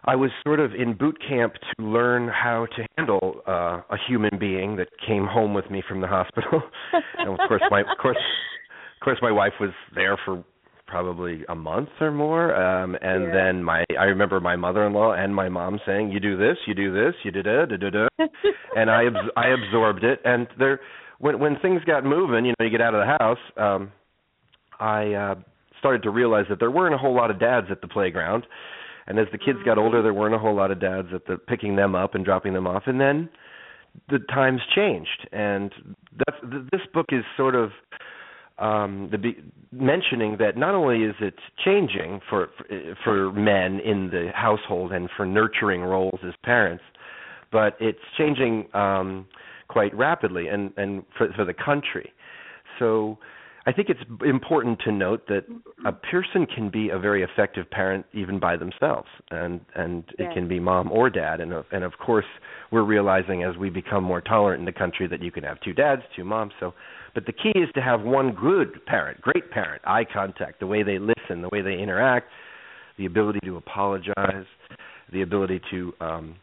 I 0.05 0.15
was 0.17 0.31
sort 0.47 0.61
of 0.61 0.73
in 0.75 0.95
boot 0.95 1.19
camp 1.29 1.55
to 1.55 1.85
learn 1.85 2.29
how 2.29 2.67
to 2.77 2.87
handle 2.97 3.41
uh 3.47 3.81
a 3.91 3.97
human 4.09 4.39
being 4.39 4.77
that 4.77 4.89
came 5.07 5.27
home 5.27 5.55
with 5.55 5.71
me 5.71 5.83
from 5.89 6.01
the 6.01 6.07
hospital. 6.07 6.63
and 7.19 7.29
of 7.29 7.39
course, 7.49 7.63
my 7.71 7.81
of 7.81 7.87
course, 8.01 8.17
of 8.17 9.05
course, 9.05 9.19
my 9.23 9.33
wife 9.33 9.55
was 9.61 9.71
there 9.95 10.17
for 10.25 10.45
probably 10.87 11.45
a 11.49 11.55
month 11.55 11.91
or 12.01 12.11
more. 12.13 12.55
Um 12.55 12.97
and 13.03 13.25
Yeah. 13.25 13.33
then 13.33 13.63
my 13.65 13.85
I 13.99 14.05
remember 14.05 14.41
my 14.41 14.57
mother-in-law 14.57 15.13
and 15.15 15.35
my 15.35 15.49
mom 15.49 15.81
saying, 15.85 16.11
"You 16.13 16.21
do 16.21 16.37
this, 16.37 16.57
you 16.67 16.75
do 16.75 16.93
this, 16.93 17.15
you 17.25 17.31
da 17.33 17.43
da 17.43 17.65
da 17.67 17.77
da 17.77 17.91
da." 17.91 18.09
and 18.77 18.91
I 18.91 19.07
abs- 19.07 19.33
I 19.37 19.49
absorbed 19.49 20.05
it. 20.05 20.21
And 20.25 20.47
there, 20.59 20.81
when 21.19 21.39
when 21.41 21.57
things 21.61 21.83
got 21.85 22.05
moving, 22.05 22.47
you 22.47 22.55
know, 22.59 22.65
you 22.65 22.71
get 22.71 22.81
out 22.81 22.95
of 22.95 23.01
the 23.05 23.17
house. 23.19 23.45
Um, 23.57 23.93
I 24.81 25.13
uh, 25.13 25.35
started 25.79 26.03
to 26.03 26.11
realize 26.11 26.47
that 26.49 26.59
there 26.59 26.71
weren't 26.71 26.95
a 26.95 26.99
whole 26.99 27.15
lot 27.15 27.31
of 27.31 27.39
dads 27.39 27.69
at 27.71 27.81
the 27.81 27.89
playground, 27.89 28.47
and 29.07 29.19
as 29.19 29.27
the 29.33 29.39
kids 29.39 29.59
got 29.65 29.79
older, 29.79 30.03
there 30.03 30.15
weren't 30.15 30.35
a 30.35 30.39
whole 30.39 30.55
lot 30.55 30.71
of 30.71 30.81
dads 30.81 31.09
at 31.15 31.27
the 31.27 31.37
picking 31.37 31.77
them 31.77 31.95
up 31.95 32.15
and 32.15 32.25
dropping 32.25 32.53
them 32.53 32.67
off. 32.67 32.85
And 32.87 33.01
then 33.01 33.29
the 34.09 34.19
times 34.19 34.61
changed, 34.75 35.29
and 35.33 35.73
that's 36.27 36.69
this 36.73 36.83
book 36.93 37.07
is 37.11 37.25
sort 37.37 37.55
of 37.55 37.71
um 38.59 39.09
the 39.13 39.19
be- 39.19 39.39
mentioning 39.71 40.37
that 40.39 40.57
not 40.57 40.75
only 40.75 41.05
is 41.05 41.15
it 41.21 41.35
changing 41.65 42.21
for 42.29 42.49
for 43.05 43.33
men 43.33 43.79
in 43.81 44.11
the 44.11 44.31
household 44.35 44.93
and 44.93 45.09
for 45.17 45.25
nurturing 45.25 45.83
roles 45.83 46.19
as 46.27 46.35
parents 46.43 46.83
but 47.53 47.77
it's 47.79 48.01
changing 48.17 48.67
um 48.75 49.27
quite 49.69 49.95
rapidly 49.95 50.49
and 50.49 50.73
and 50.77 51.05
for 51.17 51.33
for 51.35 51.45
the 51.45 51.55
country. 51.55 52.13
So 52.79 53.19
i 53.69 53.73
think 53.73 53.89
it's 53.91 54.01
important 54.25 54.79
to 54.81 54.91
note 54.91 55.27
that 55.29 55.45
a 55.85 55.93
person 55.93 56.47
can 56.47 56.71
be 56.71 56.89
a 56.89 56.99
very 56.99 57.23
effective 57.23 57.71
parent 57.71 58.05
even 58.15 58.39
by 58.41 58.57
themselves 58.57 59.09
and 59.31 59.61
and 59.75 60.05
Yes. 60.19 60.31
it 60.31 60.35
can 60.35 60.49
be 60.49 60.59
mom 60.59 60.91
or 60.91 61.11
dad 61.11 61.41
and 61.41 61.53
of- 61.53 61.67
and 61.71 61.85
of 61.85 61.93
course 61.99 62.31
we're 62.73 62.83
realizing 62.97 63.43
as 63.43 63.57
we 63.57 63.69
become 63.71 64.03
more 64.03 64.23
tolerant 64.23 64.61
in 64.61 64.65
the 64.65 64.73
country 64.73 65.07
that 65.07 65.23
you 65.23 65.31
can 65.31 65.45
have 65.45 65.61
two 65.61 65.75
dads 65.75 66.03
two 66.17 66.25
moms 66.25 66.53
so 66.61 66.73
but 67.15 67.27
the 67.27 67.33
key 67.33 67.53
is 67.57 67.69
to 67.75 67.83
have 67.83 68.01
one 68.03 68.33
good 68.33 68.71
parent 68.87 69.21
great 69.21 69.51
parent 69.51 69.83
eye 69.87 70.05
contact 70.19 70.61
the 70.61 70.67
way 70.67 70.83
they 70.83 70.99
listen 70.99 71.43
the 71.43 71.51
way 71.53 71.61
they 71.61 71.79
interact 71.79 72.29
the 72.97 73.07
ability 73.07 73.41
to 73.45 73.57
apologize 73.57 74.47
the 75.13 75.21
ability 75.23 75.61
to 75.71 75.93
um 76.01 76.35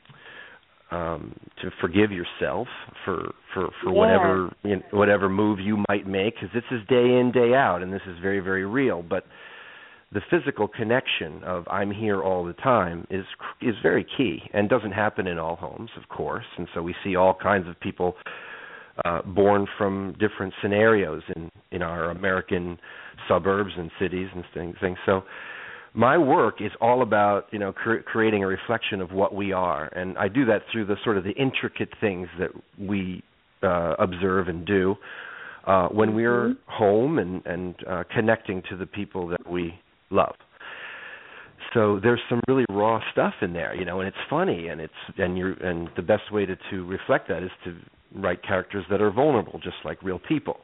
um 0.91 1.33
to 1.61 1.71
forgive 1.81 2.11
yourself 2.11 2.67
for 3.03 3.31
for 3.55 3.69
for 3.81 3.89
Yeah. 3.89 3.99
whatever 3.99 4.53
you 4.63 4.75
know, 4.75 4.83
whatever 4.91 5.29
move 5.29 5.59
you 5.59 5.83
might 5.89 6.05
make 6.05 6.35
because 6.35 6.53
this 6.53 6.69
is 6.69 6.85
day 6.87 7.17
in 7.17 7.31
day 7.31 7.55
out 7.55 7.81
and 7.81 7.91
this 7.91 8.05
is 8.05 8.19
very 8.19 8.39
very 8.39 8.65
real 8.65 9.01
but 9.01 9.25
the 10.11 10.21
physical 10.29 10.67
connection 10.67 11.43
of 11.43 11.67
I'm 11.69 11.89
here 11.89 12.21
all 12.21 12.45
the 12.45 12.53
time 12.53 13.07
is 13.09 13.25
is 13.61 13.75
very 13.81 14.05
key 14.17 14.43
and 14.53 14.69
doesn't 14.69 14.91
happen 14.91 15.25
in 15.25 15.39
all 15.39 15.55
homes 15.55 15.89
of 15.97 16.07
course 16.09 16.45
and 16.57 16.67
so 16.75 16.83
we 16.83 16.93
see 17.03 17.15
all 17.15 17.33
kinds 17.33 17.67
of 17.67 17.79
people 17.79 18.15
uh, 19.03 19.21
born 19.23 19.67
from 19.77 20.15
different 20.19 20.53
scenarios 20.61 21.23
in 21.35 21.51
in 21.71 21.81
our 21.81 22.11
American 22.11 22.77
suburbs 23.27 23.71
and 23.77 23.91
cities 23.99 24.29
and 24.33 24.43
things. 24.53 24.75
things. 24.79 24.97
So 25.05 25.23
my 25.93 26.17
work 26.17 26.61
is 26.61 26.71
all 26.79 27.01
about 27.01 27.47
you 27.51 27.59
know 27.59 27.73
cre- 27.73 28.03
creating 28.05 28.43
a 28.43 28.47
reflection 28.47 29.01
of 29.01 29.11
what 29.11 29.35
we 29.35 29.51
are, 29.51 29.87
and 29.87 30.17
I 30.17 30.27
do 30.27 30.45
that 30.45 30.61
through 30.71 30.85
the 30.85 30.95
sort 31.03 31.17
of 31.17 31.23
the 31.23 31.31
intricate 31.31 31.89
things 31.99 32.27
that 32.39 32.51
we 32.79 33.23
uh, 33.63 33.95
observe 33.99 34.47
and 34.47 34.65
do 34.65 34.95
uh, 35.65 35.87
when 35.87 36.09
mm-hmm. 36.09 36.17
we're 36.17 36.55
home 36.67 37.19
and 37.19 37.45
and 37.45 37.75
uh, 37.87 38.03
connecting 38.13 38.61
to 38.69 38.77
the 38.77 38.85
people 38.85 39.27
that 39.27 39.49
we 39.49 39.73
love. 40.09 40.35
So 41.73 41.99
there's 42.01 42.21
some 42.29 42.39
really 42.47 42.65
raw 42.69 43.01
stuff 43.11 43.33
in 43.41 43.53
there, 43.53 43.75
you 43.75 43.85
know, 43.85 43.99
and 43.99 44.07
it's 44.07 44.17
funny, 44.29 44.67
and 44.67 44.79
it's 44.79 44.93
and 45.17 45.37
you 45.37 45.55
and 45.61 45.89
the 45.95 46.01
best 46.01 46.31
way 46.31 46.45
to 46.45 46.55
to 46.71 46.85
reflect 46.85 47.27
that 47.29 47.43
is 47.43 47.51
to 47.65 47.75
write 48.15 48.43
characters 48.43 48.85
that 48.89 49.01
are 49.01 49.11
vulnerable, 49.11 49.59
just 49.59 49.77
like 49.83 50.01
real 50.01 50.19
people. 50.19 50.57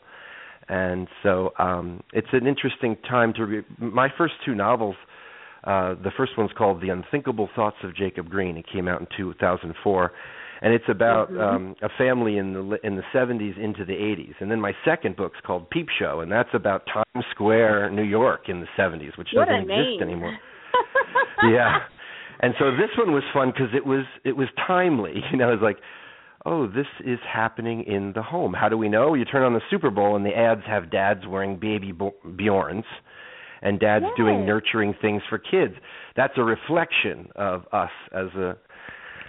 And 0.69 1.07
so 1.23 1.51
um, 1.59 2.01
it's 2.13 2.27
an 2.31 2.47
interesting 2.47 2.95
time 3.09 3.33
to. 3.33 3.45
Re- 3.45 3.65
my 3.79 4.07
first 4.17 4.35
two 4.45 4.55
novels, 4.55 4.95
uh, 5.63 5.95
the 5.95 6.11
first 6.15 6.33
one's 6.37 6.51
called 6.57 6.81
The 6.81 6.89
Unthinkable 6.89 7.49
Thoughts 7.55 7.77
of 7.83 7.95
Jacob 7.95 8.29
Green. 8.29 8.55
It 8.57 8.65
came 8.71 8.87
out 8.87 9.01
in 9.01 9.07
2004, 9.17 10.11
and 10.61 10.73
it's 10.73 10.85
about 10.89 11.31
mm-hmm. 11.31 11.41
um, 11.41 11.75
a 11.81 11.89
family 11.97 12.37
in 12.37 12.53
the 12.53 12.77
in 12.83 12.95
the 12.95 13.03
70s 13.13 13.57
into 13.57 13.83
the 13.83 13.93
80s. 13.93 14.33
And 14.39 14.51
then 14.51 14.61
my 14.61 14.73
second 14.85 15.15
book's 15.15 15.39
called 15.45 15.69
Peep 15.69 15.87
Show, 15.97 16.21
and 16.21 16.31
that's 16.31 16.49
about 16.53 16.85
Times 16.85 17.25
Square, 17.31 17.91
New 17.91 18.03
York, 18.03 18.47
in 18.47 18.59
the 18.59 18.67
70s, 18.77 19.17
which 19.17 19.29
what 19.33 19.47
doesn't 19.47 19.69
exist 19.69 20.01
anymore. 20.01 20.37
yeah. 21.49 21.79
And 22.41 22.53
so 22.57 22.71
this 22.71 22.89
one 22.97 23.13
was 23.13 23.23
fun 23.33 23.51
because 23.51 23.73
it 23.75 23.85
was 23.85 24.05
it 24.23 24.35
was 24.35 24.47
timely. 24.67 25.23
You 25.31 25.37
know, 25.37 25.53
it's 25.53 25.63
like 25.63 25.77
oh, 26.45 26.67
this 26.67 26.87
is 27.05 27.19
happening 27.31 27.83
in 27.83 28.13
the 28.13 28.23
home. 28.23 28.53
How 28.53 28.69
do 28.69 28.77
we 28.77 28.89
know? 28.89 29.13
You 29.13 29.25
turn 29.25 29.43
on 29.43 29.53
the 29.53 29.61
Super 29.69 29.89
Bowl 29.89 30.15
and 30.15 30.25
the 30.25 30.35
ads 30.35 30.61
have 30.65 30.91
dads 30.91 31.21
wearing 31.27 31.59
baby 31.59 31.93
Bjorns 31.93 32.83
and 33.61 33.79
dads 33.79 34.05
yes. 34.07 34.13
doing 34.17 34.45
nurturing 34.45 34.95
things 35.01 35.21
for 35.29 35.37
kids. 35.37 35.75
That's 36.15 36.33
a 36.37 36.43
reflection 36.43 37.29
of 37.35 37.65
us 37.71 37.91
as 38.11 38.27
a 38.35 38.57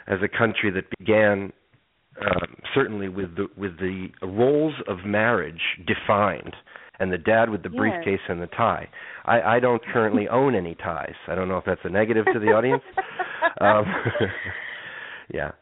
as 0.06 0.18
a 0.22 0.28
country 0.28 0.70
that 0.70 0.84
began 0.98 1.52
um, 2.20 2.56
certainly 2.74 3.08
with 3.08 3.34
the 3.36 3.46
with 3.56 3.78
the 3.78 4.08
roles 4.22 4.74
of 4.86 4.98
marriage 5.04 5.60
defined 5.86 6.54
and 7.00 7.12
the 7.12 7.18
dad 7.18 7.48
with 7.50 7.62
the 7.62 7.70
yes. 7.70 7.78
briefcase 7.78 8.20
and 8.28 8.40
the 8.40 8.46
tie. 8.48 8.88
I, 9.24 9.40
I 9.40 9.60
don't 9.60 9.82
currently 9.92 10.28
own 10.30 10.54
any 10.54 10.74
ties. 10.74 11.14
I 11.26 11.34
don't 11.34 11.48
know 11.48 11.58
if 11.58 11.64
that's 11.64 11.80
a 11.84 11.88
negative 11.88 12.26
to 12.32 12.38
the 12.38 12.48
audience. 12.48 12.82
um, 13.60 13.84
yeah, 15.34 15.52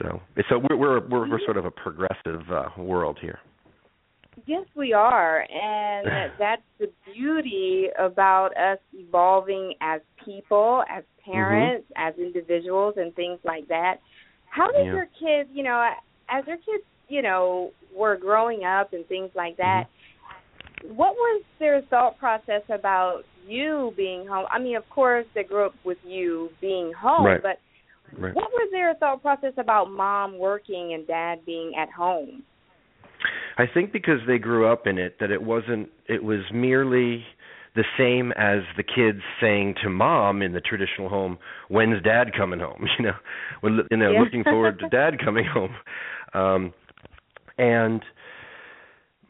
so 0.00 0.20
so 0.48 0.60
we're 0.68 0.76
we're 0.76 1.08
we're, 1.08 1.30
we're 1.30 1.40
sort 1.44 1.56
of 1.56 1.64
a 1.64 1.70
progressive 1.70 2.42
uh, 2.52 2.68
world 2.78 3.18
here. 3.20 3.38
Yes, 4.46 4.66
we 4.74 4.92
are, 4.92 5.44
and 5.50 6.32
that's 6.38 6.62
the 6.78 6.90
beauty 7.12 7.86
about 7.98 8.56
us 8.56 8.78
evolving 8.92 9.74
as 9.80 10.00
people, 10.24 10.82
as 10.90 11.04
parents, 11.24 11.86
mm-hmm. 11.96 12.08
as 12.08 12.18
individuals, 12.18 12.94
and 12.96 13.14
things 13.14 13.38
like 13.44 13.68
that. 13.68 13.96
How 14.46 14.70
did 14.70 14.86
yeah. 14.86 14.92
your 14.92 15.08
kids, 15.18 15.50
you 15.52 15.62
know, 15.62 15.90
as 16.30 16.44
your 16.46 16.56
kids, 16.56 16.84
you 17.08 17.22
know, 17.22 17.72
were 17.94 18.16
growing 18.16 18.64
up 18.64 18.92
and 18.92 19.06
things 19.06 19.30
like 19.34 19.56
that? 19.58 19.84
Mm-hmm. 19.84 20.96
What 20.96 21.14
was 21.14 21.42
their 21.58 21.82
thought 21.82 22.18
process 22.18 22.62
about 22.68 23.22
you 23.46 23.92
being 23.96 24.26
home? 24.26 24.46
I 24.52 24.58
mean, 24.58 24.76
of 24.76 24.88
course, 24.90 25.26
they 25.34 25.42
grew 25.42 25.66
up 25.66 25.74
with 25.84 25.98
you 26.04 26.50
being 26.60 26.92
home, 26.92 27.26
right. 27.26 27.42
but 27.42 27.58
Right. 28.16 28.34
What 28.34 28.50
was 28.50 28.68
their 28.72 28.94
thought 28.94 29.22
process 29.22 29.52
about 29.58 29.90
mom 29.90 30.38
working 30.38 30.94
and 30.94 31.06
dad 31.06 31.44
being 31.44 31.72
at 31.78 31.90
home? 31.90 32.42
I 33.58 33.64
think 33.72 33.92
because 33.92 34.20
they 34.26 34.38
grew 34.38 34.70
up 34.70 34.86
in 34.86 34.98
it 34.98 35.16
that 35.20 35.30
it 35.30 35.42
wasn't 35.42 35.88
it 36.08 36.22
was 36.22 36.40
merely 36.52 37.24
the 37.74 37.84
same 37.98 38.32
as 38.32 38.60
the 38.76 38.82
kids 38.82 39.20
saying 39.40 39.74
to 39.82 39.90
mom 39.90 40.42
in 40.42 40.52
the 40.52 40.60
traditional 40.60 41.08
home, 41.08 41.38
"When's 41.68 42.02
dad 42.02 42.32
coming 42.36 42.60
home?" 42.60 42.86
You 42.98 43.06
know, 43.06 43.14
when 43.60 43.80
you 43.90 43.96
know, 43.96 44.12
yeah. 44.12 44.20
looking 44.20 44.44
forward 44.44 44.78
to 44.78 44.88
dad 44.88 45.18
coming 45.24 45.44
home. 45.44 45.74
Um 46.34 46.72
and 47.58 48.02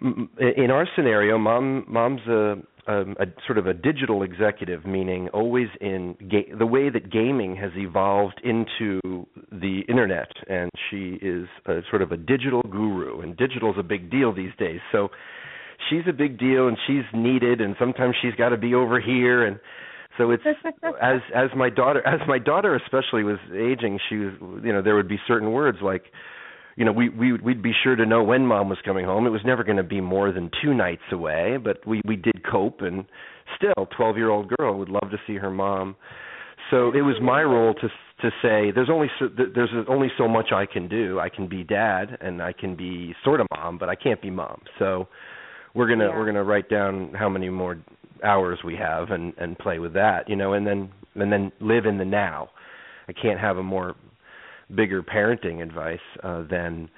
in 0.00 0.70
our 0.70 0.86
scenario, 0.94 1.38
mom 1.38 1.84
mom's 1.88 2.20
a 2.28 2.56
um, 2.88 3.14
a 3.20 3.26
sort 3.46 3.58
of 3.58 3.66
a 3.66 3.74
digital 3.74 4.22
executive, 4.22 4.86
meaning 4.86 5.28
always 5.28 5.68
in 5.80 6.16
ga- 6.30 6.52
the 6.58 6.66
way 6.66 6.88
that 6.88 7.12
gaming 7.12 7.54
has 7.56 7.70
evolved 7.76 8.40
into 8.42 9.26
the 9.52 9.82
internet, 9.88 10.28
and 10.48 10.70
she 10.90 11.18
is 11.20 11.46
a, 11.66 11.80
sort 11.90 12.00
of 12.00 12.12
a 12.12 12.16
digital 12.16 12.62
guru, 12.62 13.20
and 13.20 13.36
digital 13.36 13.70
is 13.70 13.76
a 13.78 13.82
big 13.82 14.10
deal 14.10 14.34
these 14.34 14.52
days. 14.58 14.80
So 14.90 15.10
she's 15.90 16.04
a 16.08 16.12
big 16.12 16.38
deal, 16.38 16.66
and 16.66 16.78
she's 16.86 17.04
needed, 17.12 17.60
and 17.60 17.76
sometimes 17.78 18.16
she's 18.22 18.34
got 18.34 18.48
to 18.48 18.56
be 18.56 18.74
over 18.74 19.00
here, 19.00 19.46
and 19.46 19.60
so 20.16 20.30
it's 20.30 20.42
as 21.02 21.20
as 21.34 21.50
my 21.54 21.68
daughter 21.68 22.06
as 22.06 22.20
my 22.26 22.38
daughter 22.38 22.74
especially 22.74 23.22
was 23.22 23.38
aging, 23.52 24.00
she 24.08 24.16
was 24.16 24.32
you 24.64 24.72
know 24.72 24.82
there 24.82 24.96
would 24.96 25.08
be 25.08 25.18
certain 25.28 25.52
words 25.52 25.78
like 25.82 26.04
you 26.78 26.84
know, 26.84 26.92
we 26.92 27.08
we 27.08 27.32
we'd 27.32 27.60
be 27.60 27.72
sure 27.82 27.96
to 27.96 28.06
know 28.06 28.22
when 28.22 28.46
mom 28.46 28.68
was 28.68 28.78
coming 28.84 29.04
home. 29.04 29.26
It 29.26 29.30
was 29.30 29.40
never 29.44 29.64
going 29.64 29.78
to 29.78 29.82
be 29.82 30.00
more 30.00 30.30
than 30.30 30.48
two 30.62 30.72
nights 30.72 31.02
away, 31.10 31.56
but 31.62 31.84
we 31.84 32.00
we 32.06 32.14
did 32.14 32.40
cope, 32.48 32.82
and 32.82 33.04
still, 33.56 33.88
twelve 33.96 34.16
year 34.16 34.30
old 34.30 34.48
girl 34.56 34.78
would 34.78 34.88
love 34.88 35.10
to 35.10 35.16
see 35.26 35.34
her 35.34 35.50
mom. 35.50 35.96
So 36.70 36.92
it 36.92 37.00
was 37.00 37.16
my 37.20 37.42
role 37.42 37.74
to 37.74 37.88
to 38.20 38.30
say 38.40 38.70
there's 38.70 38.88
only 38.88 39.08
so, 39.18 39.26
there's 39.28 39.70
only 39.88 40.06
so 40.16 40.28
much 40.28 40.52
I 40.54 40.66
can 40.66 40.86
do. 40.86 41.18
I 41.18 41.28
can 41.28 41.48
be 41.48 41.64
dad 41.64 42.16
and 42.20 42.40
I 42.40 42.52
can 42.52 42.76
be 42.76 43.12
sort 43.24 43.40
of 43.40 43.48
mom, 43.56 43.78
but 43.78 43.88
I 43.88 43.96
can't 43.96 44.22
be 44.22 44.30
mom. 44.30 44.62
So 44.78 45.08
we're 45.74 45.88
gonna 45.88 46.06
yeah. 46.10 46.16
we're 46.16 46.26
gonna 46.26 46.44
write 46.44 46.70
down 46.70 47.12
how 47.12 47.28
many 47.28 47.48
more 47.48 47.76
hours 48.22 48.60
we 48.64 48.76
have 48.76 49.10
and 49.10 49.32
and 49.36 49.58
play 49.58 49.80
with 49.80 49.94
that, 49.94 50.28
you 50.28 50.36
know, 50.36 50.52
and 50.52 50.64
then 50.64 50.90
and 51.16 51.32
then 51.32 51.50
live 51.60 51.86
in 51.86 51.98
the 51.98 52.04
now. 52.04 52.50
I 53.08 53.12
can't 53.12 53.40
have 53.40 53.56
a 53.56 53.64
more 53.64 53.96
bigger 54.74 55.02
parenting 55.02 55.62
advice 55.62 55.98
uh, 56.22 56.44
than 56.50 56.88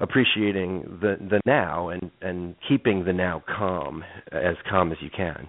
appreciating 0.00 0.98
the 1.00 1.16
the 1.18 1.40
now 1.44 1.90
and 1.90 2.10
and 2.22 2.54
keeping 2.68 3.04
the 3.04 3.12
now 3.12 3.42
calm 3.46 4.02
as 4.32 4.56
calm 4.68 4.92
as 4.92 4.98
you 5.00 5.10
can. 5.14 5.48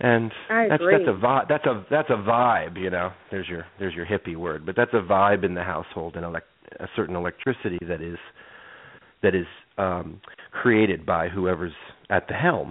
And 0.00 0.32
that's 0.48 0.82
that's 0.90 1.08
a 1.08 1.24
vibe. 1.24 1.48
That's 1.48 1.66
a 1.66 1.86
that's 1.90 2.10
a 2.10 2.14
vibe. 2.14 2.78
You 2.78 2.90
know, 2.90 3.10
there's 3.30 3.48
your 3.48 3.64
there's 3.78 3.94
your 3.94 4.06
hippie 4.06 4.36
word, 4.36 4.66
but 4.66 4.76
that's 4.76 4.92
a 4.92 5.02
vibe 5.02 5.44
in 5.44 5.54
the 5.54 5.62
household 5.62 6.16
and 6.16 6.24
elect, 6.24 6.46
a 6.80 6.86
certain 6.96 7.14
electricity 7.14 7.78
that 7.86 8.02
is 8.02 8.18
that 9.22 9.34
is 9.34 9.46
um 9.78 10.20
created 10.50 11.06
by 11.06 11.28
whoever's 11.28 11.72
at 12.10 12.26
the 12.28 12.34
helm. 12.34 12.70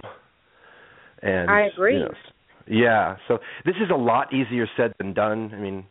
And 1.22 1.50
I 1.50 1.68
agree. 1.72 1.94
You 1.94 2.00
know, 2.00 2.14
yeah, 2.68 3.16
so 3.28 3.38
this 3.64 3.74
is 3.76 3.90
a 3.90 3.96
lot 3.96 4.32
easier 4.32 4.66
said 4.76 4.92
than 4.98 5.14
done. 5.14 5.52
I 5.54 5.58
mean, 5.58 5.84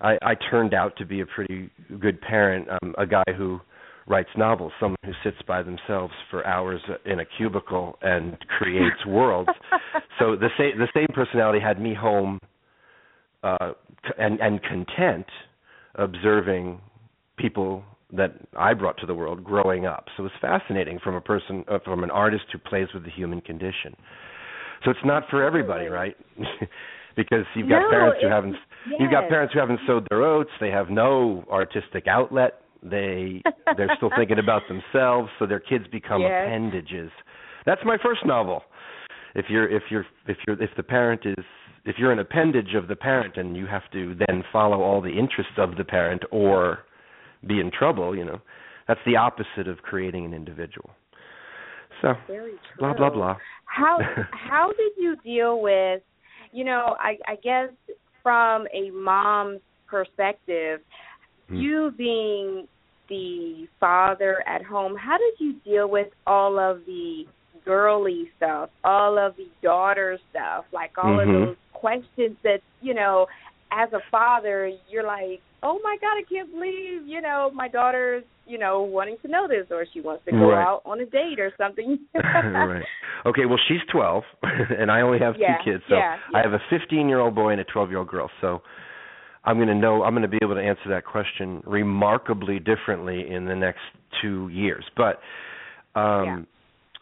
I, 0.00 0.18
I 0.22 0.34
turned 0.50 0.74
out 0.74 0.96
to 0.98 1.06
be 1.06 1.20
a 1.20 1.26
pretty 1.26 1.70
good 2.00 2.20
parent. 2.20 2.68
Um, 2.70 2.94
a 2.98 3.06
guy 3.06 3.24
who 3.36 3.60
writes 4.06 4.28
novels, 4.36 4.72
someone 4.78 4.98
who 5.04 5.12
sits 5.24 5.36
by 5.46 5.62
themselves 5.62 6.12
for 6.30 6.46
hours 6.46 6.80
in 7.04 7.20
a 7.20 7.24
cubicle 7.36 7.98
and 8.02 8.36
creates 8.58 8.96
worlds. 9.06 9.50
So 10.18 10.36
the 10.36 10.48
same 10.58 10.78
the 10.78 10.88
same 10.94 11.08
personality 11.14 11.60
had 11.60 11.80
me 11.80 11.94
home 11.94 12.40
uh, 13.42 13.72
and 14.18 14.40
and 14.40 14.62
content 14.62 15.26
observing 15.96 16.80
people 17.36 17.82
that 18.12 18.32
I 18.56 18.74
brought 18.74 18.98
to 18.98 19.06
the 19.06 19.14
world 19.14 19.42
growing 19.42 19.86
up. 19.86 20.06
So 20.16 20.22
it 20.22 20.30
was 20.30 20.32
fascinating 20.40 21.00
from 21.02 21.16
a 21.16 21.20
person 21.20 21.64
uh, 21.68 21.78
from 21.84 22.04
an 22.04 22.10
artist 22.10 22.44
who 22.52 22.58
plays 22.58 22.88
with 22.94 23.04
the 23.04 23.10
human 23.10 23.40
condition. 23.40 23.96
So 24.84 24.90
it's 24.90 25.00
not 25.04 25.24
for 25.30 25.42
everybody, 25.42 25.86
right? 25.86 26.16
because 27.16 27.44
you've 27.54 27.68
got 27.68 27.80
no, 27.80 27.90
parents 27.90 28.18
who 28.22 28.28
haven't 28.28 28.56
yes. 28.90 29.00
you've 29.00 29.10
got 29.10 29.28
parents 29.28 29.54
who 29.54 29.60
haven't 29.60 29.80
sowed 29.86 30.06
their 30.10 30.22
oats. 30.22 30.50
They 30.60 30.70
have 30.70 30.90
no 30.90 31.44
artistic 31.50 32.06
outlet. 32.06 32.60
They 32.82 33.42
they're 33.76 33.92
still 33.96 34.10
thinking 34.16 34.38
about 34.38 34.62
themselves 34.68 35.30
so 35.38 35.46
their 35.46 35.60
kids 35.60 35.86
become 35.90 36.20
yes. 36.20 36.46
appendages. 36.46 37.10
That's 37.64 37.80
my 37.84 37.96
first 38.02 38.24
novel. 38.24 38.62
If 39.34 39.46
you're 39.48 39.68
if 39.68 39.82
you're 39.90 40.06
if 40.28 40.36
you're 40.46 40.62
if 40.62 40.70
the 40.76 40.82
parent 40.82 41.22
is 41.24 41.44
if 41.84 41.96
you're 41.98 42.12
an 42.12 42.18
appendage 42.18 42.74
of 42.74 42.88
the 42.88 42.96
parent 42.96 43.36
and 43.36 43.56
you 43.56 43.66
have 43.66 43.88
to 43.92 44.16
then 44.26 44.44
follow 44.52 44.82
all 44.82 45.00
the 45.00 45.10
interests 45.10 45.54
of 45.56 45.76
the 45.76 45.84
parent 45.84 46.22
or 46.30 46.80
be 47.46 47.60
in 47.60 47.70
trouble 47.70 48.16
you 48.16 48.24
know 48.24 48.40
that's 48.88 49.00
the 49.06 49.16
opposite 49.16 49.68
of 49.68 49.78
creating 49.78 50.24
an 50.24 50.34
individual. 50.34 50.90
So 52.02 52.14
blah 52.78 52.94
blah 52.94 53.10
blah. 53.10 53.36
How 53.64 53.98
how 54.30 54.68
did 54.68 54.92
you 54.96 55.16
deal 55.24 55.60
with 55.60 56.02
you 56.52 56.64
know, 56.64 56.96
I, 56.98 57.18
I 57.26 57.36
guess 57.36 57.68
from 58.22 58.66
a 58.72 58.90
mom's 58.90 59.60
perspective, 59.86 60.80
mm. 61.50 61.60
you 61.62 61.92
being 61.96 62.66
the 63.08 63.66
father 63.78 64.42
at 64.46 64.64
home, 64.64 64.96
how 64.96 65.16
did 65.16 65.34
you 65.38 65.54
deal 65.64 65.88
with 65.88 66.08
all 66.26 66.58
of 66.58 66.80
the 66.86 67.24
girly 67.64 68.30
stuff, 68.36 68.70
all 68.84 69.18
of 69.18 69.36
the 69.36 69.48
daughter 69.62 70.18
stuff, 70.30 70.64
like 70.72 70.92
all 70.98 71.18
mm-hmm. 71.18 71.42
of 71.42 71.48
those 71.48 71.56
questions 71.72 72.36
that, 72.42 72.60
you 72.80 72.94
know, 72.94 73.26
as 73.72 73.92
a 73.92 74.00
father, 74.10 74.70
you're 74.88 75.06
like, 75.06 75.40
oh 75.62 75.78
my 75.82 75.96
god, 76.00 76.16
I 76.18 76.22
can't 76.28 76.50
believe 76.52 77.06
you 77.06 77.20
know 77.20 77.50
my 77.54 77.68
daughter's 77.68 78.24
you 78.46 78.58
know 78.58 78.82
wanting 78.82 79.16
to 79.22 79.28
know 79.28 79.46
this, 79.48 79.66
or 79.70 79.84
she 79.92 80.00
wants 80.00 80.24
to 80.26 80.32
go 80.32 80.50
Right. 80.50 80.62
out 80.62 80.82
on 80.84 81.00
a 81.00 81.06
date 81.06 81.38
or 81.40 81.52
something. 81.58 81.98
right. 82.14 82.84
Okay. 83.24 83.46
Well, 83.46 83.58
she's 83.68 83.80
12, 83.90 84.22
and 84.78 84.90
I 84.90 85.00
only 85.00 85.18
have 85.18 85.34
Yeah, 85.38 85.58
two 85.58 85.72
kids, 85.72 85.82
so 85.88 85.96
yeah, 85.96 86.16
I 86.34 86.42
have 86.42 86.52
a 86.52 86.60
15 86.70 87.08
year 87.08 87.20
old 87.20 87.34
boy 87.34 87.50
and 87.50 87.60
a 87.60 87.64
12 87.64 87.90
year 87.90 87.98
old 87.98 88.08
girl. 88.08 88.30
So 88.40 88.62
I'm 89.44 89.56
going 89.56 89.68
to 89.68 89.74
know. 89.74 90.02
I'm 90.02 90.12
going 90.12 90.22
to 90.22 90.28
be 90.28 90.38
able 90.42 90.54
to 90.56 90.60
answer 90.62 90.88
that 90.90 91.04
question 91.04 91.62
remarkably 91.66 92.58
differently 92.58 93.30
in 93.30 93.46
the 93.46 93.54
next 93.54 93.80
two 94.22 94.48
years. 94.48 94.84
But 94.96 95.20
um 95.98 96.46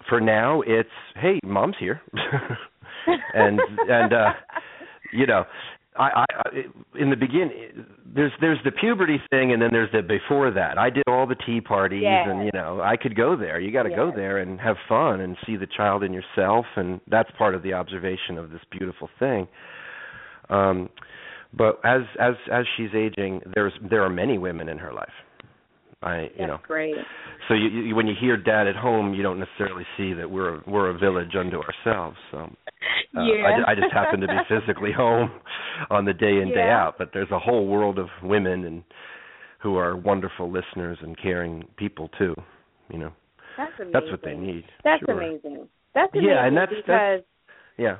for 0.08 0.20
now, 0.20 0.60
it's 0.62 0.88
hey, 1.16 1.38
mom's 1.44 1.76
here, 1.78 2.00
and 3.34 3.60
and 3.88 4.12
uh 4.12 4.32
you 5.12 5.26
know. 5.26 5.44
I, 5.96 6.24
I 6.42 6.50
in 6.98 7.10
the 7.10 7.16
beginning 7.16 7.84
there's 8.14 8.32
there's 8.40 8.58
the 8.64 8.72
puberty 8.72 9.18
thing 9.30 9.52
and 9.52 9.62
then 9.62 9.70
there's 9.72 9.90
the 9.92 10.02
before 10.02 10.50
that. 10.50 10.76
I 10.78 10.90
did 10.90 11.04
all 11.06 11.26
the 11.26 11.36
tea 11.46 11.60
parties 11.60 12.02
Yes. 12.02 12.26
and 12.28 12.44
you 12.44 12.50
know 12.52 12.80
I 12.80 12.96
could 12.96 13.14
go 13.16 13.36
there. 13.36 13.60
You 13.60 13.70
got 13.72 13.84
to 13.84 13.90
go 13.90 14.10
there 14.14 14.38
and 14.38 14.60
have 14.60 14.76
fun 14.88 15.20
and 15.20 15.36
see 15.46 15.56
the 15.56 15.68
child 15.76 16.02
in 16.02 16.12
yourself 16.12 16.66
and 16.76 17.00
that's 17.08 17.30
part 17.38 17.54
of 17.54 17.62
the 17.62 17.74
observation 17.74 18.38
of 18.38 18.50
this 18.50 18.60
beautiful 18.70 19.08
thing. 19.18 19.46
Um 20.50 20.88
but 21.56 21.80
as 21.84 22.02
as 22.20 22.34
as 22.52 22.64
she's 22.76 22.90
aging 22.94 23.40
there's 23.54 23.72
there 23.88 24.02
are 24.02 24.10
many 24.10 24.38
women 24.38 24.68
in 24.68 24.78
her 24.78 24.92
life. 24.92 25.08
I 26.02 26.22
you 26.22 26.28
That's 26.38 26.48
know 26.48 26.58
great. 26.66 26.94
so 27.48 27.54
you, 27.54 27.68
you 27.68 27.94
when 27.96 28.06
you 28.08 28.14
hear 28.20 28.36
dad 28.36 28.66
at 28.66 28.76
home 28.76 29.14
you 29.14 29.22
don't 29.22 29.38
necessarily 29.38 29.84
see 29.96 30.12
that 30.14 30.28
we're 30.30 30.56
a, 30.56 30.60
we're 30.66 30.90
a 30.90 30.98
village 30.98 31.34
unto 31.38 31.58
ourselves. 31.60 32.16
So 32.32 32.50
uh, 33.16 33.22
yeah. 33.22 33.60
I, 33.66 33.72
I 33.72 33.74
just 33.74 33.92
happen 33.92 34.20
to 34.20 34.26
be 34.26 34.34
physically 34.48 34.92
home 34.92 35.30
on 35.90 36.04
the 36.04 36.12
day 36.12 36.40
in 36.40 36.48
day 36.50 36.68
out, 36.70 36.94
but 36.98 37.10
there's 37.12 37.30
a 37.30 37.38
whole 37.38 37.66
world 37.66 37.98
of 37.98 38.08
women 38.22 38.64
and 38.64 38.82
who 39.60 39.76
are 39.76 39.96
wonderful 39.96 40.50
listeners 40.50 40.98
and 41.02 41.16
caring 41.20 41.64
people 41.76 42.10
too. 42.18 42.34
You 42.90 42.98
know, 42.98 43.12
That's 43.56 43.72
amazing. 43.78 43.92
that's 43.92 44.10
what 44.10 44.20
they 44.24 44.34
need. 44.34 44.64
That's 44.84 45.02
sure. 45.06 45.14
amazing. 45.20 45.68
That's 45.94 46.12
amazing 46.12 46.28
Yeah, 46.28 46.46
and 46.46 46.56
that's- 46.56 46.76
because 46.76 46.86
that's- 46.86 47.22
Yeah. 47.78 47.96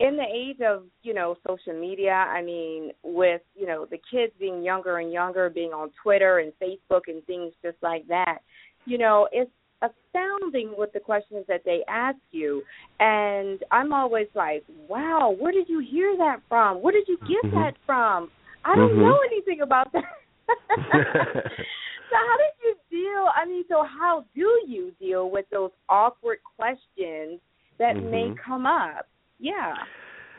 in 0.00 0.16
the 0.16 0.24
age 0.24 0.60
of 0.60 0.84
you 1.02 1.14
know 1.14 1.36
social 1.46 1.78
media 1.78 2.12
i 2.12 2.42
mean 2.42 2.90
with 3.04 3.42
you 3.54 3.66
know 3.66 3.86
the 3.90 3.98
kids 4.10 4.32
being 4.40 4.62
younger 4.62 4.98
and 4.98 5.12
younger 5.12 5.48
being 5.50 5.72
on 5.72 5.90
twitter 6.02 6.38
and 6.38 6.52
facebook 6.60 7.02
and 7.06 7.24
things 7.26 7.52
just 7.62 7.76
like 7.82 8.06
that 8.08 8.38
you 8.86 8.96
know 8.98 9.28
it's 9.30 9.50
astounding 9.82 10.74
with 10.76 10.92
the 10.92 11.00
questions 11.00 11.44
that 11.48 11.62
they 11.64 11.82
ask 11.88 12.18
you 12.32 12.62
and 12.98 13.60
i'm 13.70 13.92
always 13.92 14.26
like 14.34 14.62
wow 14.88 15.34
where 15.38 15.52
did 15.52 15.68
you 15.68 15.78
hear 15.80 16.16
that 16.16 16.40
from 16.48 16.82
where 16.82 16.92
did 16.92 17.06
you 17.08 17.18
get 17.26 17.50
Mhm. 17.50 17.54
that 17.54 17.74
from 17.86 18.30
i 18.64 18.74
don't 18.76 18.92
Mhm. 18.92 19.02
know 19.02 19.18
anything 19.26 19.62
about 19.62 19.90
that 19.92 20.04
so 22.10 22.16
how 22.16 22.36
did 22.36 22.54
you 22.64 22.74
deal 22.90 23.28
i 23.34 23.44
mean 23.46 23.64
so 23.68 23.82
how 23.82 24.24
do 24.34 24.62
you 24.66 24.92
deal 25.00 25.30
with 25.30 25.48
those 25.50 25.70
awkward 25.88 26.38
questions 26.56 27.40
that 27.78 27.96
may 27.96 28.28
Mhm. 28.30 28.36
come 28.36 28.66
up 28.66 29.06
yeah 29.38 29.74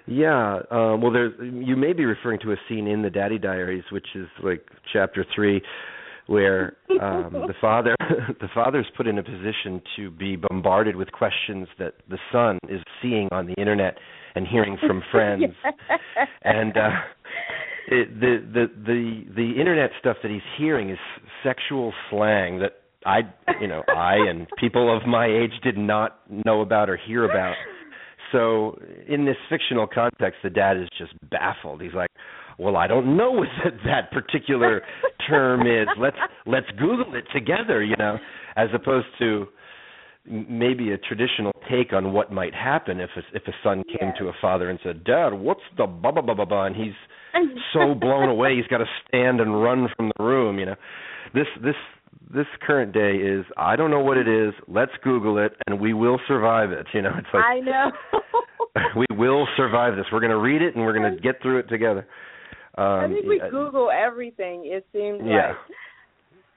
Yeah, 0.08 0.64
um, 0.72 1.00
well, 1.02 1.12
there's 1.12 1.32
you 1.40 1.76
may 1.76 1.94
be 1.94 2.06
referring 2.06 2.40
to 2.40 2.52
a 2.54 2.58
scene 2.68 2.88
in 2.88 3.04
the 3.04 3.10
Daddy 3.10 3.38
Diaries, 3.38 3.84
which 3.92 4.16
is 4.16 4.28
like 4.42 4.68
chapter 4.92 5.24
three, 5.36 5.62
where 6.28 6.78
um, 7.02 7.32
the 7.48 7.54
father 7.60 7.96
the 8.42 8.50
father's 8.54 8.88
put 8.96 9.08
in 9.08 9.18
a 9.18 9.24
position 9.24 9.82
to 9.96 10.12
be 10.12 10.36
bombarded 10.36 10.96
with 10.96 11.12
questions 11.12 11.68
that 11.80 11.94
the 12.10 12.18
son 12.32 12.60
is 12.70 12.82
seeing 13.02 13.28
on 13.32 13.48
the 13.48 13.54
internet 13.54 13.98
and 14.36 14.48
hearing 14.48 14.78
from 14.86 15.02
friends, 15.12 15.44
and 16.44 16.78
uh, 16.78 16.90
it, 17.88 18.20
the 18.20 18.38
the 18.54 18.66
the 18.86 19.24
the 19.36 19.60
internet 19.60 19.92
stuff 20.00 20.18
that 20.24 20.32
he's 20.32 20.42
hearing 20.58 20.90
is 20.90 21.00
sexual 21.44 21.94
slang 22.10 22.60
that 22.60 22.82
I 23.06 23.22
you 23.60 23.68
know 23.68 23.84
I 23.88 24.16
and 24.30 24.48
people 24.58 24.96
of 24.96 25.08
my 25.08 25.26
age 25.26 25.54
did 25.64 25.78
not 25.78 26.20
know 26.30 26.62
about 26.62 26.90
or 26.90 26.98
hear 26.98 27.26
about. 27.26 27.56
So 28.32 28.80
in 29.10 29.26
this 29.26 29.36
fictional 29.50 29.88
context, 29.88 30.40
the 30.42 30.50
dad 30.50 30.78
is 30.78 30.88
just 30.98 31.12
baffled. 31.30 31.82
He's 31.82 31.94
like, 31.94 32.10
"Well, 32.62 32.78
I 32.78 32.88
don't 32.88 33.18
know 33.18 33.32
what 33.40 33.48
that, 33.64 33.74
that 33.86 34.12
particular 34.12 34.82
term 35.28 35.62
is. 35.62 35.88
Let's 35.98 36.18
let's 36.46 36.70
Google 36.78 37.16
it 37.16 37.26
together." 37.34 37.84
You 37.84 37.96
know, 37.98 38.18
as 38.56 38.70
opposed 38.74 39.08
to 39.20 39.48
maybe 40.26 40.92
a 40.92 40.98
traditional 41.00 41.52
take 41.70 41.94
on 41.94 42.14
what 42.14 42.32
might 42.32 42.54
happen 42.54 43.00
if 43.00 43.10
a, 43.18 43.22
if 43.36 43.44
a 43.48 43.54
son 43.64 43.84
came 43.84 44.10
Yes. 44.10 44.18
to 44.20 44.28
a 44.28 44.34
father 44.40 44.70
and 44.70 44.80
said, 44.84 45.04
"Dad, 45.04 45.34
what's 45.34 45.62
the 45.78 45.88
blah 45.88 46.12
blah 46.12 46.22
blah 46.22 46.36
blah 46.36 46.46
blah," 46.46 46.66
and 46.66 46.76
he's 46.76 46.94
so 47.74 47.94
blown 48.00 48.30
away 48.30 48.56
he's 48.56 48.68
got 48.68 48.80
to 48.80 48.90
stand 49.08 49.40
and 49.42 49.62
run 49.64 49.88
from 49.96 50.12
the 50.18 50.24
room. 50.24 50.60
You 50.60 50.68
know, 50.68 50.76
this 51.34 51.48
this 51.64 51.76
this 52.34 52.46
current 52.62 52.94
day 52.94 53.16
is 53.16 53.46
I 53.58 53.76
don't 53.76 53.90
know 53.92 54.00
what 54.02 54.18
it 54.18 54.28
is. 54.28 54.54
Let's 54.68 54.92
Google 55.04 55.38
it, 55.40 55.54
and 55.68 55.80
we 55.80 55.94
will 55.94 56.20
survive 56.28 56.72
it. 56.72 56.86
You 56.94 57.02
know, 57.02 57.14
it's 57.18 57.28
like 57.34 57.44
I 57.44 57.60
know. 57.60 57.92
we 58.96 59.06
will 59.18 59.48
survive 59.58 59.96
this. 59.96 60.06
We're 60.12 60.20
going 60.20 60.32
to 60.32 60.38
read 60.38 60.62
it 60.62 60.76
and 60.76 60.86
we're 60.86 60.98
going 60.98 61.14
to 61.14 61.20
get 61.22 61.42
through 61.42 61.60
it 61.60 61.68
together. 61.70 62.06
Um, 62.78 62.86
I 62.86 63.08
think 63.08 63.26
we 63.26 63.42
Google 63.50 63.90
everything. 63.92 64.64
It 64.66 64.86
seems 64.94 65.22
Yeah. 65.26 65.54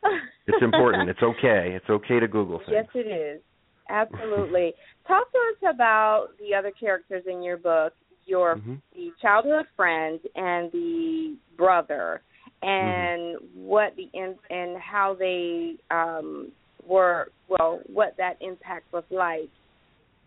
like 0.03 0.12
It's 0.46 0.62
important. 0.62 1.09
It's 1.09 1.22
okay. 1.22 1.72
It's 1.74 1.88
okay 1.88 2.20
to 2.20 2.29
Google 2.29 2.59
things. 2.59 2.70
Yes, 2.70 2.87
it 2.94 3.07
is. 3.09 3.40
Absolutely. 3.88 4.74
Talk 5.09 5.27
to 5.33 5.38
us 5.38 5.74
about 5.74 6.29
the 6.38 6.55
other 6.55 6.70
characters 6.79 7.24
in 7.27 7.42
your 7.42 7.57
book. 7.57 7.92
Your 8.27 8.57
Mhm. 8.57 8.81
the 8.94 9.12
childhood 9.20 9.66
friend 9.77 10.18
and 10.35 10.72
the 10.72 11.37
brother, 11.59 12.22
and 12.62 13.37
what 13.55 13.94
the 13.96 14.09
in, 14.14 14.38
and 14.50 14.79
how 14.79 15.14
they 15.14 15.77
um 15.90 16.50
were 16.87 17.31
well, 17.48 17.81
what 17.87 18.16
that 18.16 18.37
impact 18.40 18.90
was 18.92 19.05
like 19.11 19.50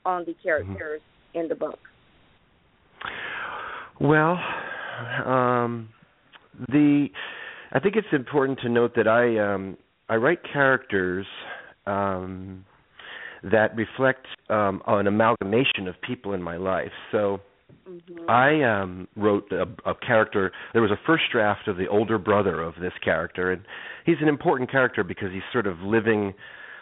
on 0.06 0.26
the 0.26 0.36
characters 0.43 1.02
in 1.34 1.47
the 1.47 1.56
book. 1.56 1.80
Well, 4.00 4.39
um, 5.25 5.89
the 6.69 7.07
I 7.71 7.79
think 7.79 7.95
it's 7.95 8.07
important 8.12 8.60
to 8.62 8.69
note 8.69 8.93
that 8.95 9.07
I 9.07 9.38
um, 9.38 9.77
I 10.10 10.15
write 10.15 10.39
characters 10.51 11.25
um, 11.86 12.65
that 13.43 13.75
reflect 13.75 14.25
um, 14.49 14.81
an 14.88 15.07
amalgamation 15.07 15.88
of 15.88 15.95
people 16.01 16.33
in 16.33 16.41
my 16.41 16.57
life. 16.57 16.91
So 17.12 17.41
Mm-hmm. 17.89 18.29
I 18.29 18.81
um 18.81 19.07
wrote 19.15 19.51
a, 19.51 19.65
a 19.89 19.95
character. 19.95 20.51
There 20.73 20.81
was 20.81 20.91
a 20.91 20.99
first 21.05 21.23
draft 21.31 21.67
of 21.67 21.77
the 21.77 21.88
older 21.88 22.17
brother 22.17 22.62
of 22.62 22.75
this 22.81 22.93
character, 23.03 23.51
and 23.51 23.62
he's 24.05 24.17
an 24.21 24.27
important 24.27 24.69
character 24.69 25.03
because 25.03 25.29
he's 25.31 25.43
sort 25.53 25.67
of 25.67 25.79
living 25.79 26.33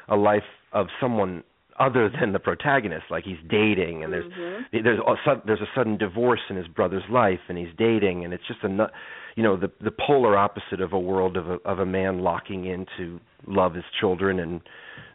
a 0.07 0.15
life 0.15 0.43
of 0.73 0.87
someone 0.99 1.43
other 1.79 2.09
than 2.19 2.33
the 2.33 2.39
protagonist. 2.39 3.05
Like 3.09 3.23
he's 3.23 3.37
dating, 3.49 4.03
and 4.03 4.13
there's 4.13 4.31
Mhm. 4.31 4.83
there's 4.83 4.99
a 4.99 5.41
there's 5.45 5.61
a 5.61 5.69
sudden 5.75 5.97
divorce 5.97 6.41
in 6.49 6.55
his 6.55 6.67
brother's 6.67 7.07
life, 7.09 7.39
and 7.49 7.57
he's 7.57 7.73
dating, 7.77 8.25
and 8.25 8.33
it's 8.33 8.45
just 8.47 8.63
a 8.63 8.91
you 9.35 9.43
know 9.43 9.55
the 9.55 9.71
the 9.81 9.91
polar 9.91 10.37
opposite 10.37 10.81
of 10.81 10.93
a 10.93 10.99
world 10.99 11.37
of 11.37 11.49
a 11.49 11.59
of 11.65 11.79
a 11.79 11.85
man 11.85 12.19
locking 12.19 12.65
in 12.65 12.85
to 12.97 13.19
love 13.47 13.73
his 13.73 13.85
children, 13.99 14.39
and 14.39 14.61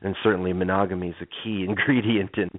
and 0.03 0.17
certainly 0.23 0.53
monogamy 0.53 1.09
is 1.09 1.17
a 1.21 1.27
key 1.27 1.65
ingredient 1.69 2.37
in 2.37 2.51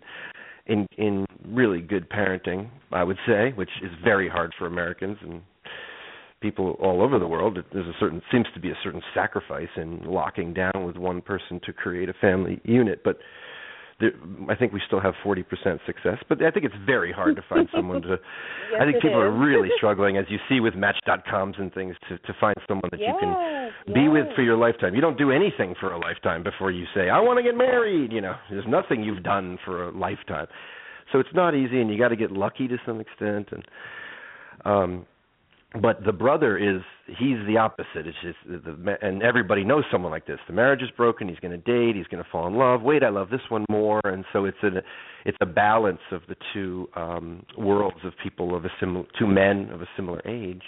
in 0.68 0.88
in 0.98 1.26
really 1.48 1.82
good 1.82 2.10
parenting, 2.10 2.70
I 2.92 3.04
would 3.04 3.18
say, 3.26 3.52
which 3.56 3.72
is 3.82 3.92
very 4.04 4.30
hard 4.30 4.54
for 4.58 4.68
Americans 4.68 5.18
and 5.22 5.42
people 6.42 6.72
all 6.82 7.02
over 7.04 7.20
the 7.20 7.28
world. 7.28 7.60
There's 7.72 7.88
a 7.88 7.94
certain 8.00 8.22
seems 8.32 8.48
to 8.56 8.60
be 8.60 8.72
a 8.72 8.78
certain 8.84 9.02
sacrifice 9.14 9.70
in 9.76 10.04
locking 10.04 10.54
down 10.54 10.86
with 10.86 10.98
one 10.98 11.22
person 11.22 11.60
to 11.66 11.74
create 11.74 12.10
a 12.10 12.14
family 12.14 12.60
unit, 12.64 13.02
but 13.04 13.20
there, 14.02 14.12
I 14.50 14.56
think 14.56 14.74
we 14.74 14.82
still 14.86 15.00
have 15.00 15.14
40% 15.24 15.46
success, 15.86 16.18
but 16.28 16.42
I 16.44 16.52
think 16.52 16.66
it's 16.66 16.76
very 16.86 17.12
hard 17.12 17.36
to 17.38 17.44
find 17.48 17.70
someone 17.74 18.02
to. 18.04 18.18
Yes, 18.72 18.82
I 18.82 18.86
think 18.86 19.02
people 19.02 19.20
are 19.20 19.32
really 19.32 19.70
struggling, 19.78 20.16
as 20.16 20.26
you 20.30 20.38
see 20.48 20.62
with 20.62 20.76
Match.coms 20.76 21.56
and 21.60 21.74
things, 21.74 21.96
to 22.08 22.18
to 22.20 22.34
find 22.40 22.56
someone 22.68 22.90
that 22.92 23.00
you 23.00 23.14
can 23.20 23.36
Yes, 23.86 23.96
be 23.96 24.08
with 24.08 24.28
for 24.36 24.44
your 24.44 24.56
lifetime. 24.56 24.96
You 24.96 25.02
don't 25.02 25.18
do 25.18 25.30
anything 25.32 25.76
for 25.80 25.92
a 25.92 26.00
lifetime 26.00 26.42
before 26.42 26.72
you 26.72 26.86
say, 26.96 27.10
"I 27.10 27.20
want 27.20 27.38
to 27.38 27.44
get 27.44 27.56
married." 27.56 28.12
You 28.12 28.22
know, 28.22 28.36
there's 28.50 28.68
nothing 28.68 29.04
you've 29.04 29.24
done 29.24 29.58
for 29.66 29.90
a 29.90 29.92
lifetime. 29.92 30.48
So 31.12 31.20
it's 31.20 31.34
not 31.34 31.54
easy, 31.54 31.82
and 31.82 31.90
you 31.90 31.98
got 31.98 32.10
to 32.10 32.16
get 32.16 32.32
lucky 32.32 32.68
to 32.68 32.78
some 32.86 33.02
extent. 33.02 33.50
And 33.52 33.66
um, 34.64 35.06
but 35.80 36.04
the 36.04 36.12
brother 36.12 36.58
is 36.58 36.82
he's 37.08 37.38
the 37.48 37.56
opposite. 37.58 38.06
It's 38.06 38.18
just 38.22 38.38
the, 38.46 38.58
the 38.58 38.98
and 39.02 39.24
everybody 39.24 39.64
knows 39.64 39.86
someone 39.90 40.12
like 40.12 40.28
this. 40.28 40.40
The 40.48 40.54
marriage 40.54 40.82
is 40.82 40.90
broken. 40.98 41.30
He's 41.30 41.40
going 41.40 41.52
to 41.52 41.58
date. 41.58 41.96
He's 41.96 42.08
going 42.08 42.22
to 42.22 42.30
fall 42.30 42.48
in 42.48 42.56
love. 42.56 42.82
Wait, 42.82 43.04
I 43.04 43.10
love 43.10 43.30
this 43.30 43.42
one 43.48 43.66
more. 43.70 44.02
And 44.04 44.26
so 44.34 44.46
it's 44.46 44.58
a 44.64 44.82
it's 45.24 45.38
a 45.40 45.46
balance 45.46 46.02
of 46.12 46.22
the 46.28 46.36
two 46.54 46.90
um 46.96 47.46
worlds 47.58 48.00
of 48.04 48.12
people 48.22 48.54
of 48.54 48.66
a 48.66 48.70
similar 48.82 49.06
two 49.18 49.28
men 49.28 49.70
of 49.72 49.82
a 49.82 49.88
similar 49.96 50.22
age. 50.28 50.64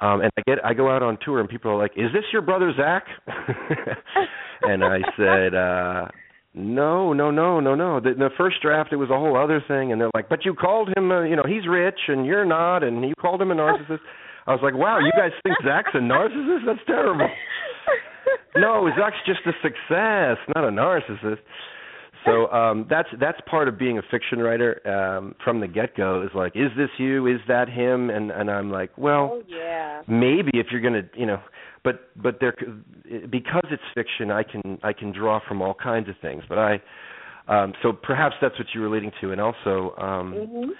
Um 0.00 0.20
and 0.20 0.30
I 0.36 0.42
get 0.46 0.62
I 0.62 0.74
go 0.74 0.90
out 0.90 1.02
on 1.02 1.16
tour 1.24 1.40
and 1.40 1.48
people 1.48 1.70
are 1.70 1.78
like, 1.78 1.92
"Is 1.96 2.12
this 2.12 2.24
your 2.34 2.42
brother 2.42 2.70
Zach?" 2.76 3.04
and 4.62 4.84
I 4.84 4.98
said, 5.16 5.54
uh 5.54 6.08
no, 6.54 7.12
no, 7.12 7.30
no, 7.30 7.60
no, 7.60 7.74
no. 7.74 8.00
The, 8.00 8.14
the 8.14 8.30
first 8.36 8.56
draft, 8.62 8.92
it 8.92 8.96
was 8.96 9.10
a 9.10 9.18
whole 9.18 9.36
other 9.36 9.62
thing, 9.66 9.92
and 9.92 10.00
they're 10.00 10.10
like, 10.14 10.28
"But 10.28 10.44
you 10.44 10.54
called 10.54 10.90
him, 10.96 11.10
uh, 11.10 11.22
you 11.22 11.36
know, 11.36 11.44
he's 11.46 11.66
rich, 11.66 11.98
and 12.08 12.26
you're 12.26 12.44
not, 12.44 12.82
and 12.82 13.02
you 13.02 13.14
called 13.20 13.40
him 13.40 13.50
a 13.50 13.54
narcissist." 13.54 14.00
I 14.46 14.52
was 14.52 14.60
like, 14.62 14.74
wow, 14.74 14.98
you 14.98 15.12
guys 15.12 15.30
think 15.42 15.56
Zach's 15.64 15.90
a 15.94 15.98
narcissist? 15.98 16.66
That's 16.66 16.84
terrible. 16.86 17.28
no, 18.56 18.88
Zach's 18.98 19.16
just 19.24 19.40
a 19.46 19.52
success, 19.62 20.38
not 20.54 20.64
a 20.64 20.70
narcissist. 20.70 21.38
So 22.24 22.46
um 22.52 22.86
that's 22.88 23.08
that's 23.18 23.38
part 23.50 23.66
of 23.66 23.76
being 23.76 23.98
a 23.98 24.02
fiction 24.08 24.38
writer 24.38 24.80
um 24.86 25.34
from 25.42 25.58
the 25.58 25.66
get 25.66 25.96
go 25.96 26.22
is 26.22 26.30
like 26.36 26.52
is 26.54 26.70
this 26.76 26.88
you 26.96 27.26
is 27.26 27.40
that 27.48 27.68
him 27.68 28.10
and 28.10 28.30
and 28.30 28.48
I'm 28.48 28.70
like 28.70 28.96
well 28.96 29.30
oh, 29.32 29.42
yeah. 29.48 30.02
maybe 30.06 30.52
if 30.54 30.66
you're 30.70 30.80
going 30.80 30.94
to 30.94 31.08
you 31.18 31.26
know 31.26 31.40
but 31.84 32.10
but 32.20 32.38
there 32.40 32.54
because 33.30 33.64
it's 33.70 33.82
fiction 33.94 34.30
I 34.30 34.42
can 34.42 34.78
I 34.82 34.92
can 34.92 35.12
draw 35.12 35.40
from 35.46 35.62
all 35.62 35.74
kinds 35.74 36.08
of 36.08 36.14
things 36.22 36.42
but 36.48 36.58
I 36.58 36.82
um 37.48 37.72
so 37.82 37.92
perhaps 37.92 38.34
that's 38.40 38.58
what 38.58 38.68
you 38.74 38.80
were 38.80 38.88
leading 38.88 39.12
to 39.20 39.32
and 39.32 39.40
also 39.40 39.94
um 39.98 40.34
mm-hmm 40.34 40.70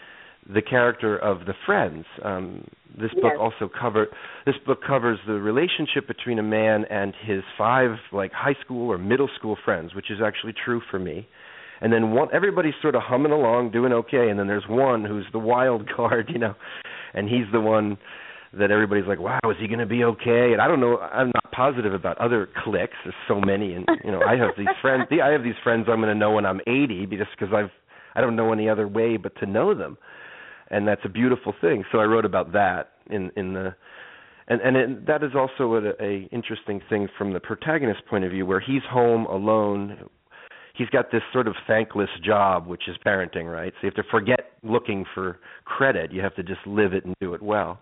the 0.49 0.63
character 0.63 1.17
of 1.19 1.47
the 1.47 1.55
friends. 1.65 2.05
Um, 2.25 2.67
this 2.99 3.11
yes. 3.15 3.23
book 3.23 3.33
also 3.41 3.71
cover 3.81 4.09
this 4.45 4.57
book 4.67 4.81
covers 4.87 5.19
the 5.27 5.35
relationship 5.35 6.07
between 6.07 6.39
a 6.39 6.43
man 6.43 6.85
and 6.91 7.15
his 7.25 7.43
five 7.57 7.97
like 8.13 8.33
high 8.33 8.57
school 8.65 8.91
or 8.91 8.99
middle 8.99 9.29
school 9.39 9.57
friends, 9.65 9.95
which 9.95 10.11
is 10.11 10.19
actually 10.25 10.53
true 10.65 10.83
for 10.91 10.99
me. 10.99 11.27
And 11.81 11.93
then 11.93 12.13
one 12.13 12.29
everybody's 12.33 12.75
sort 12.83 12.95
of 12.95 13.03
humming 13.03 13.33
along, 13.33 13.71
doing 13.71 13.93
okay, 13.93 14.29
and 14.29 14.39
then 14.39 14.47
there's 14.47 14.67
one 14.69 15.05
who's 15.05 15.27
the 15.33 15.39
wild 15.39 15.89
card, 15.97 16.29
you 16.29 16.39
know, 16.39 16.55
and 17.15 17.29
he's 17.29 17.47
the 17.53 17.61
one 17.61 17.97
that 18.59 18.71
everybody's 18.71 19.07
like, 19.07 19.21
"Wow, 19.21 19.41
is 19.45 19.57
he 19.61 19.67
going 19.67 19.81
to 19.81 19.87
be 19.87 20.05
okay?" 20.05 20.53
And 20.53 20.61
I 20.61 20.69
don't 20.69 20.81
know. 20.81 20.99
I'm 20.99 21.29
not 21.35 21.53
positive 21.53 21.95
about 21.95 22.19
other 22.19 22.49
cliques. 22.65 22.97
There's 23.05 23.15
so 23.29 23.41
many, 23.41 23.75
and 23.75 23.87
you 24.05 24.13
know, 24.13 24.21
I 24.23 24.37
have 24.37 24.51
these 24.57 24.67
friends. 24.81 25.05
I 25.11 25.31
have 25.31 25.43
these 25.43 25.59
friends 25.63 25.87
I'm 25.89 26.01
going 26.01 26.13
to 26.13 26.19
know 26.19 26.33
when 26.33 26.47
I'm 26.47 26.61
80, 26.67 27.07
just 27.17 27.31
because 27.39 27.55
I've 27.55 27.71
I 28.15 28.21
don't 28.21 28.37
know 28.37 28.53
any 28.53 28.69
other 28.69 28.87
way 28.87 29.17
but 29.17 29.35
to 29.41 29.47
know 29.47 29.75
them 29.75 29.97
and 30.73 30.89
that's 30.89 31.03
a 31.05 31.09
beautiful 31.09 31.55
thing. 31.61 31.85
So 31.93 31.99
I 31.99 32.05
wrote 32.05 32.25
about 32.25 32.53
that 32.53 32.93
in 33.11 33.31
in 33.37 33.53
the 33.53 33.75
and 34.49 34.61
and 34.61 34.77
it, 34.77 35.07
that 35.07 35.23
is 35.23 35.33
also 35.37 35.75
a, 35.75 36.03
a 36.03 36.29
interesting 36.33 36.81
thing 36.89 37.09
from 37.17 37.33
the 37.33 37.41
protagonist's 37.41 38.03
point 38.11 38.25
of 38.25 38.33
view, 38.33 38.45
where 38.45 38.61
he's 38.61 38.83
home 38.91 39.27
alone. 39.27 40.09
He's 40.75 40.89
got 40.89 41.13
this 41.13 41.21
sort 41.35 41.47
of 41.49 41.55
thankless 41.67 42.09
job, 42.25 42.67
which 42.67 42.89
is 42.89 42.97
parenting, 43.07 43.53
right? 43.53 43.75
So 43.75 43.87
you 43.87 43.93
have 43.95 44.05
to 44.05 44.11
forget 44.11 44.53
looking 44.63 45.05
for 45.15 45.39
credit. 45.67 46.11
You 46.11 46.23
have 46.23 46.35
to 46.37 46.43
just 46.43 46.67
live 46.67 46.95
it 46.95 47.05
and 47.05 47.15
do 47.21 47.35
it 47.35 47.43
well. 47.43 47.79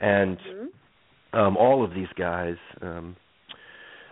And 0.00 0.38
mm-hmm. 0.38 1.38
um, 1.38 1.56
all 1.56 1.84
of 1.84 1.94
these 1.94 2.08
guys, 2.18 2.56
um, 2.82 3.16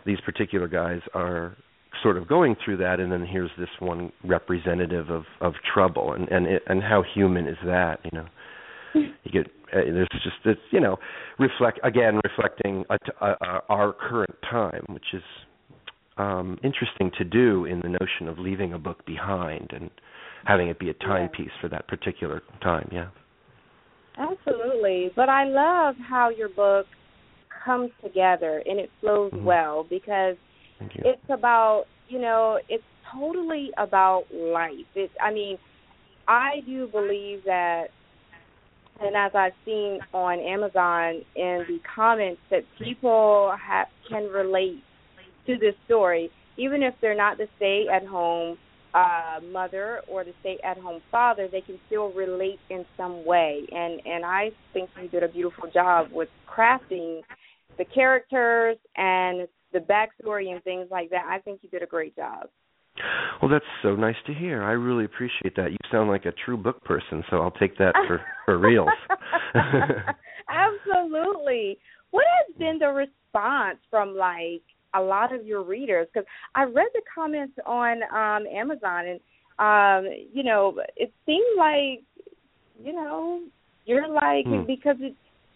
these 0.06 0.20
particular 0.20 0.68
guys, 0.68 1.00
are 1.14 1.56
sort 2.02 2.16
of 2.16 2.26
going 2.26 2.56
through 2.64 2.78
that, 2.78 3.00
and 3.00 3.12
then 3.12 3.26
here's 3.26 3.50
this 3.58 3.68
one 3.78 4.12
representative 4.24 5.10
of 5.10 5.24
of 5.40 5.54
trouble, 5.72 6.12
and 6.12 6.28
and 6.28 6.46
it, 6.46 6.62
and 6.66 6.82
how 6.82 7.02
human 7.14 7.46
is 7.46 7.58
that? 7.64 8.00
You 8.04 8.18
know, 8.18 8.26
you 8.94 9.32
get 9.32 9.46
uh, 9.72 9.80
there's 9.92 10.08
just 10.12 10.36
it's 10.44 10.60
you 10.70 10.80
know 10.80 10.96
reflect 11.38 11.80
again 11.84 12.20
reflecting 12.24 12.84
a, 12.90 12.96
a, 13.24 13.30
a, 13.30 13.62
our 13.68 13.92
current 13.92 14.34
time, 14.48 14.84
which 14.88 15.12
is 15.12 15.22
um 16.18 16.58
interesting 16.62 17.10
to 17.18 17.24
do 17.24 17.64
in 17.64 17.80
the 17.80 17.88
notion 17.88 18.28
of 18.28 18.38
leaving 18.38 18.72
a 18.72 18.78
book 18.78 19.04
behind 19.06 19.70
and 19.72 19.90
having 20.44 20.68
it 20.68 20.78
be 20.78 20.90
a 20.90 20.94
timepiece 20.94 21.52
for 21.60 21.68
that 21.68 21.86
particular 21.88 22.42
time. 22.62 22.88
Yeah. 22.92 23.08
Absolutely, 24.18 25.10
but 25.16 25.28
I 25.28 25.44
love 25.44 25.96
how 25.96 26.28
your 26.30 26.48
book 26.48 26.86
comes 27.64 27.90
together 28.02 28.62
and 28.66 28.78
it 28.78 28.90
flows 29.00 29.32
mm-hmm. 29.32 29.44
well 29.44 29.86
because 29.88 30.36
it's 30.96 31.22
about 31.30 31.84
you 32.08 32.20
know 32.20 32.58
it's 32.68 32.84
totally 33.14 33.70
about 33.78 34.24
life. 34.32 34.70
It, 34.94 35.10
I 35.20 35.32
mean, 35.32 35.58
I 36.28 36.60
do 36.66 36.86
believe 36.88 37.44
that, 37.44 37.86
and 39.00 39.16
as 39.16 39.32
I've 39.34 39.52
seen 39.64 40.00
on 40.12 40.38
Amazon 40.40 41.22
in 41.36 41.64
the 41.68 41.78
comments, 41.94 42.40
that 42.50 42.62
people 42.78 43.54
have, 43.60 43.86
can 44.08 44.24
relate 44.24 44.82
to 45.46 45.58
this 45.58 45.74
story, 45.86 46.30
even 46.56 46.82
if 46.82 46.94
they're 47.00 47.16
not 47.16 47.38
the 47.38 47.48
stay-at-home 47.56 48.56
uh, 48.94 49.40
mother 49.50 50.00
or 50.08 50.24
the 50.24 50.32
stay-at-home 50.40 51.00
father, 51.10 51.48
they 51.50 51.62
can 51.62 51.78
still 51.86 52.12
relate 52.12 52.58
in 52.70 52.84
some 52.96 53.24
way. 53.24 53.62
And 53.70 54.00
and 54.04 54.24
I 54.24 54.50
think 54.72 54.90
you 55.00 55.08
did 55.08 55.22
a 55.22 55.28
beautiful 55.28 55.68
job 55.72 56.08
with 56.12 56.28
crafting 56.48 57.22
the 57.78 57.84
characters 57.84 58.76
and 58.96 59.48
the 59.72 59.78
backstory 59.78 60.52
and 60.52 60.62
things 60.62 60.88
like 60.90 61.10
that. 61.10 61.24
I 61.26 61.38
think 61.38 61.60
you 61.62 61.70
did 61.70 61.82
a 61.82 61.86
great 61.86 62.14
job. 62.14 62.48
Well, 63.40 63.50
that's 63.50 63.64
so 63.82 63.96
nice 63.96 64.16
to 64.26 64.34
hear. 64.34 64.62
I 64.62 64.72
really 64.72 65.06
appreciate 65.06 65.56
that. 65.56 65.70
You 65.70 65.78
sound 65.90 66.10
like 66.10 66.26
a 66.26 66.32
true 66.44 66.58
book 66.58 66.84
person, 66.84 67.24
so 67.30 67.38
I'll 67.38 67.50
take 67.52 67.76
that 67.78 67.94
for 68.06 68.20
for 68.44 68.58
reals. 68.58 68.90
Absolutely. 70.48 71.78
What 72.10 72.26
has 72.46 72.56
been 72.58 72.78
the 72.78 72.88
response 72.88 73.78
from 73.90 74.14
like 74.14 74.62
a 74.94 75.00
lot 75.00 75.34
of 75.34 75.46
your 75.46 75.62
readers? 75.62 76.06
Because 76.12 76.26
I 76.54 76.64
read 76.64 76.88
the 76.94 77.02
comments 77.14 77.54
on 77.66 78.02
um 78.02 78.46
Amazon, 78.46 79.06
and 79.06 79.20
um, 79.58 80.12
you 80.32 80.42
know, 80.42 80.80
it 80.96 81.12
seemed 81.26 81.58
like 81.58 82.02
you 82.82 82.92
know 82.92 83.40
you're 83.84 84.08
like 84.08 84.46
hmm. 84.46 84.64
because 84.66 84.96
it, 85.00 85.14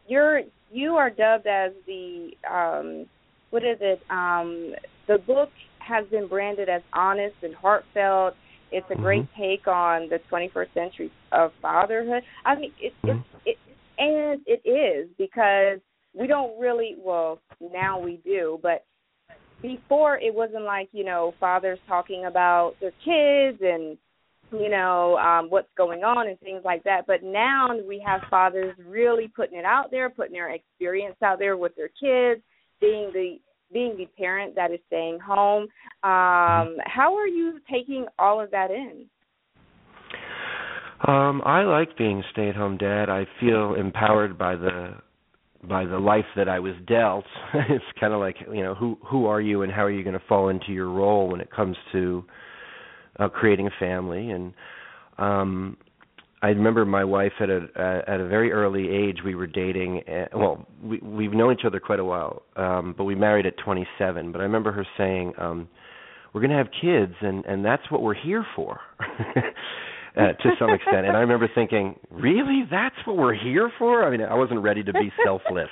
you're 0.09 0.42
you 0.70 0.94
are 0.94 1.11
dubbed 1.11 1.46
as 1.46 1.72
the 1.87 2.31
um 2.51 3.07
what 3.51 3.64
is 3.64 3.79
it? 3.81 4.01
Um, 4.11 4.75
the 5.07 5.18
book 5.18 5.51
has 5.79 6.07
been 6.09 6.27
branded 6.27 6.68
as 6.68 6.83
honest 6.92 7.37
and 7.42 7.55
heartfelt. 7.55 8.35
It's 8.72 8.87
a 8.90 8.94
mm-hmm. 8.94 9.03
great 9.03 9.27
take 9.38 9.68
on 9.68 10.09
the 10.09 10.18
21st 10.31 10.75
century 10.75 11.12
of 11.33 11.53
fatherhood. 11.62 12.22
I 12.44 12.57
mean, 12.57 12.72
it, 12.81 12.92
mm-hmm. 13.05 13.20
it, 13.44 13.57
it, 13.57 13.59
and 13.99 14.40
it 14.46 14.68
is 14.68 15.09
because 15.16 15.79
we 16.12 16.27
don't 16.27 16.59
really. 16.59 16.96
Well, 16.99 17.40
now 17.72 18.01
we 18.01 18.20
do, 18.25 18.59
but 18.62 18.85
before 19.62 20.18
it 20.18 20.34
wasn't 20.34 20.62
like 20.62 20.88
you 20.92 21.04
know 21.04 21.34
fathers 21.40 21.78
talking 21.88 22.26
about 22.26 22.74
their 22.80 22.92
kids 23.04 23.58
and 23.60 23.96
you 24.52 24.68
know 24.68 25.16
um 25.16 25.50
what's 25.50 25.68
going 25.76 26.04
on 26.04 26.28
and 26.28 26.38
things 26.40 26.62
like 26.64 26.84
that 26.84 27.06
but 27.06 27.22
now 27.22 27.68
we 27.88 28.02
have 28.04 28.20
fathers 28.30 28.74
really 28.86 29.28
putting 29.34 29.58
it 29.58 29.64
out 29.64 29.90
there 29.90 30.08
putting 30.10 30.34
their 30.34 30.50
experience 30.50 31.16
out 31.24 31.38
there 31.38 31.56
with 31.56 31.74
their 31.74 31.88
kids 31.88 32.42
being 32.80 33.10
the 33.12 33.38
being 33.72 33.96
the 33.96 34.06
parent 34.18 34.54
that 34.54 34.70
is 34.70 34.80
staying 34.86 35.18
home. 35.18 35.64
Um, 36.02 36.76
how 36.84 37.16
are 37.16 37.26
you 37.26 37.58
taking 37.70 38.06
all 38.18 38.40
of 38.40 38.50
that 38.52 38.70
in? 38.70 39.06
Um, 41.06 41.42
I 41.44 41.62
like 41.62 41.96
being 41.98 42.20
a 42.20 42.22
stay-at-home 42.32 42.78
dad. 42.78 43.10
I 43.10 43.26
feel 43.40 43.74
empowered 43.74 44.38
by 44.38 44.56
the 44.56 44.94
by 45.68 45.85
the 45.85 45.98
life 45.98 46.24
that 46.37 46.48
I 46.48 46.59
was 46.61 46.74
dealt. 46.87 47.24
it's 47.55 47.85
kind 47.98 48.12
of 48.12 48.20
like 48.20 48.37
you 48.52 48.62
know 48.62 48.74
who 48.74 48.98
who 49.05 49.26
are 49.26 49.40
you 49.40 49.62
and 49.62 49.72
how 49.72 49.85
are 49.85 49.90
you 49.90 50.02
going 50.02 50.18
to 50.18 50.26
fall 50.29 50.48
into 50.48 50.72
your 50.72 50.90
role 50.90 51.29
when 51.29 51.40
it 51.40 51.50
comes 51.50 51.76
to 51.92 52.24
uh, 53.18 53.29
creating 53.29 53.66
a 53.66 53.81
family 53.81 54.31
and 54.31 54.52
um 55.18 55.76
I 56.42 56.48
remember 56.48 56.85
my 56.85 57.02
wife 57.02 57.33
at 57.40 57.48
a 57.48 57.66
uh, 57.76 58.12
at 58.12 58.20
a 58.20 58.29
very 58.29 58.52
early 58.52 58.88
age 58.90 59.18
we 59.24 59.35
were 59.35 59.46
dating. 59.46 60.02
Uh, 60.07 60.26
well, 60.38 60.66
we 60.83 60.98
we've 60.98 61.33
known 61.33 61.52
each 61.52 61.64
other 61.64 61.81
quite 61.81 61.98
a 61.98 62.05
while, 62.05 62.42
um, 62.57 62.94
but 62.96 63.05
we 63.05 63.14
married 63.14 63.46
at 63.46 63.55
27. 63.64 64.33
But 64.33 64.40
I 64.40 64.44
remember 64.44 64.70
her 64.70 64.87
saying, 64.98 65.33
um, 65.38 65.66
"We're 66.33 66.42
going 66.42 66.50
to 66.50 66.57
have 66.57 66.68
kids, 66.81 67.14
and 67.22 67.44
and 67.46 67.64
that's 67.64 67.90
what 67.90 68.02
we're 68.02 68.14
here 68.14 68.46
for." 68.55 68.79
uh, 70.16 70.33
to 70.33 70.50
some 70.59 70.70
extent, 70.70 71.07
and 71.07 71.14
I 71.16 71.20
remember 71.20 71.48
thinking, 71.55 71.94
"Really? 72.11 72.64
That's 72.70 72.96
what 73.05 73.18
we're 73.18 73.35
here 73.35 73.70
for?" 73.79 74.02
I 74.02 74.11
mean, 74.11 74.22
I 74.22 74.35
wasn't 74.35 74.62
ready 74.62 74.83
to 74.83 74.92
be 74.92 75.12
selfless. 75.24 75.68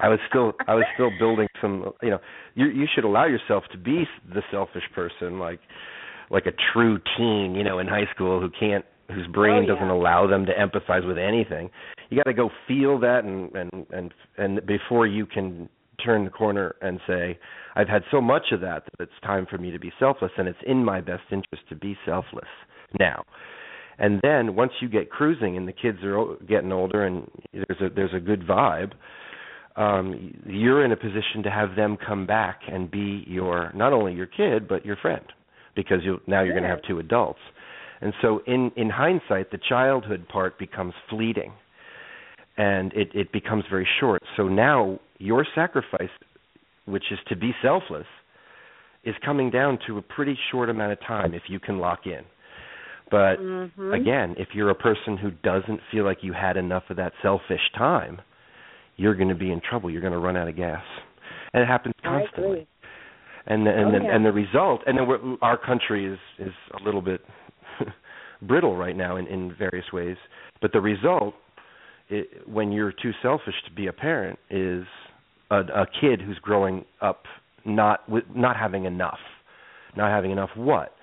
I 0.00 0.08
was 0.08 0.20
still 0.28 0.52
I 0.68 0.74
was 0.74 0.84
still 0.94 1.10
building 1.18 1.48
some. 1.60 1.90
You 2.00 2.10
know, 2.10 2.18
you 2.54 2.66
you 2.66 2.86
should 2.94 3.04
allow 3.04 3.26
yourself 3.26 3.64
to 3.72 3.78
be 3.78 4.04
the 4.32 4.42
selfish 4.52 4.84
person, 4.94 5.40
like 5.40 5.58
like 6.30 6.46
a 6.46 6.52
true 6.72 6.98
teen, 7.16 7.54
you 7.56 7.64
know, 7.64 7.80
in 7.80 7.88
high 7.88 8.06
school 8.14 8.40
who 8.40 8.48
can't 8.48 8.84
whose 9.08 9.26
brain 9.26 9.56
oh, 9.56 9.60
yeah. 9.62 9.74
doesn't 9.74 9.90
allow 9.90 10.28
them 10.28 10.46
to 10.46 10.52
empathize 10.52 11.06
with 11.06 11.18
anything. 11.18 11.70
You 12.10 12.18
got 12.18 12.30
to 12.30 12.34
go 12.34 12.50
feel 12.68 13.00
that 13.00 13.24
and 13.24 13.52
and 13.56 13.86
and 13.90 14.14
and 14.36 14.66
before 14.66 15.08
you 15.08 15.26
can 15.26 15.68
turn 16.04 16.24
the 16.24 16.30
corner 16.30 16.76
and 16.80 17.00
say, 17.08 17.36
I've 17.74 17.88
had 17.88 18.02
so 18.12 18.20
much 18.20 18.52
of 18.52 18.60
that 18.60 18.84
that 18.84 19.02
it's 19.02 19.20
time 19.24 19.48
for 19.50 19.58
me 19.58 19.72
to 19.72 19.80
be 19.80 19.92
selfless 19.98 20.30
and 20.38 20.46
it's 20.46 20.58
in 20.64 20.84
my 20.84 21.00
best 21.00 21.24
interest 21.32 21.68
to 21.70 21.74
be 21.74 21.96
selfless 22.06 22.46
now. 22.98 23.24
And 23.98 24.20
then 24.22 24.54
once 24.54 24.72
you 24.80 24.88
get 24.88 25.10
cruising 25.10 25.56
and 25.56 25.66
the 25.66 25.72
kids 25.72 25.98
are 26.04 26.36
getting 26.48 26.72
older 26.72 27.04
and 27.04 27.28
there's 27.52 27.80
a 27.80 27.88
there's 27.94 28.14
a 28.14 28.20
good 28.20 28.42
vibe, 28.46 28.92
um 29.76 30.34
you're 30.46 30.84
in 30.84 30.92
a 30.92 30.96
position 30.96 31.42
to 31.42 31.50
have 31.50 31.74
them 31.76 31.96
come 31.96 32.26
back 32.26 32.60
and 32.70 32.90
be 32.90 33.24
your 33.26 33.72
not 33.74 33.92
only 33.92 34.14
your 34.14 34.26
kid 34.26 34.68
but 34.68 34.84
your 34.84 34.96
friend 34.96 35.24
because 35.74 35.98
you 36.04 36.20
now 36.26 36.42
you're 36.42 36.54
going 36.54 36.62
to 36.62 36.68
have 36.68 36.82
two 36.86 36.98
adults 37.00 37.40
and 38.00 38.12
so 38.22 38.42
in 38.46 38.70
in 38.76 38.90
hindsight, 38.90 39.50
the 39.50 39.58
childhood 39.68 40.28
part 40.28 40.58
becomes 40.58 40.94
fleeting, 41.10 41.52
and 42.56 42.92
it 42.92 43.10
it 43.14 43.32
becomes 43.32 43.64
very 43.68 43.88
short. 43.98 44.22
So 44.36 44.48
now 44.48 45.00
your 45.18 45.44
sacrifice, 45.54 46.10
which 46.84 47.04
is 47.10 47.18
to 47.28 47.36
be 47.36 47.52
selfless, 47.60 48.06
is 49.04 49.14
coming 49.24 49.50
down 49.50 49.78
to 49.88 49.98
a 49.98 50.02
pretty 50.02 50.38
short 50.50 50.70
amount 50.70 50.92
of 50.92 51.00
time 51.00 51.34
if 51.34 51.42
you 51.48 51.58
can 51.58 51.78
lock 51.78 52.00
in. 52.06 52.22
But 53.10 53.36
mm-hmm. 53.36 53.92
again, 53.92 54.34
if 54.38 54.48
you're 54.54 54.70
a 54.70 54.74
person 54.74 55.16
who 55.16 55.30
doesn't 55.30 55.80
feel 55.90 56.04
like 56.04 56.18
you 56.22 56.32
had 56.32 56.56
enough 56.56 56.84
of 56.90 56.96
that 56.96 57.12
selfish 57.22 57.60
time, 57.76 58.20
you're 58.96 59.14
going 59.14 59.28
to 59.28 59.34
be 59.34 59.50
in 59.50 59.60
trouble. 59.60 59.90
You're 59.90 60.02
going 60.02 60.12
to 60.12 60.18
run 60.18 60.36
out 60.36 60.48
of 60.48 60.56
gas, 60.56 60.82
and 61.54 61.62
it 61.62 61.66
happens 61.66 61.94
constantly. 62.02 62.66
And 63.46 63.66
the, 63.66 63.70
and 63.70 63.88
oh, 63.88 63.98
the, 63.98 64.04
yeah. 64.04 64.14
and 64.14 64.26
the 64.26 64.32
result, 64.32 64.82
and 64.86 64.98
then 64.98 65.06
we're, 65.06 65.36
our 65.40 65.56
country 65.56 66.12
is 66.12 66.18
is 66.38 66.52
a 66.78 66.84
little 66.84 67.00
bit 67.00 67.22
brittle 68.42 68.76
right 68.76 68.96
now 68.96 69.16
in 69.16 69.26
in 69.26 69.54
various 69.58 69.86
ways. 69.92 70.16
But 70.60 70.72
the 70.72 70.80
result, 70.80 71.34
it, 72.10 72.46
when 72.46 72.72
you're 72.72 72.92
too 72.92 73.12
selfish 73.22 73.54
to 73.66 73.72
be 73.72 73.86
a 73.86 73.92
parent, 73.92 74.38
is 74.50 74.84
a, 75.50 75.60
a 75.60 75.86
kid 76.00 76.20
who's 76.20 76.38
growing 76.40 76.84
up 77.00 77.22
not 77.64 78.06
with 78.08 78.24
not 78.34 78.56
having 78.56 78.84
enough, 78.84 79.20
not 79.96 80.10
having 80.10 80.30
enough 80.30 80.50
what, 80.54 80.94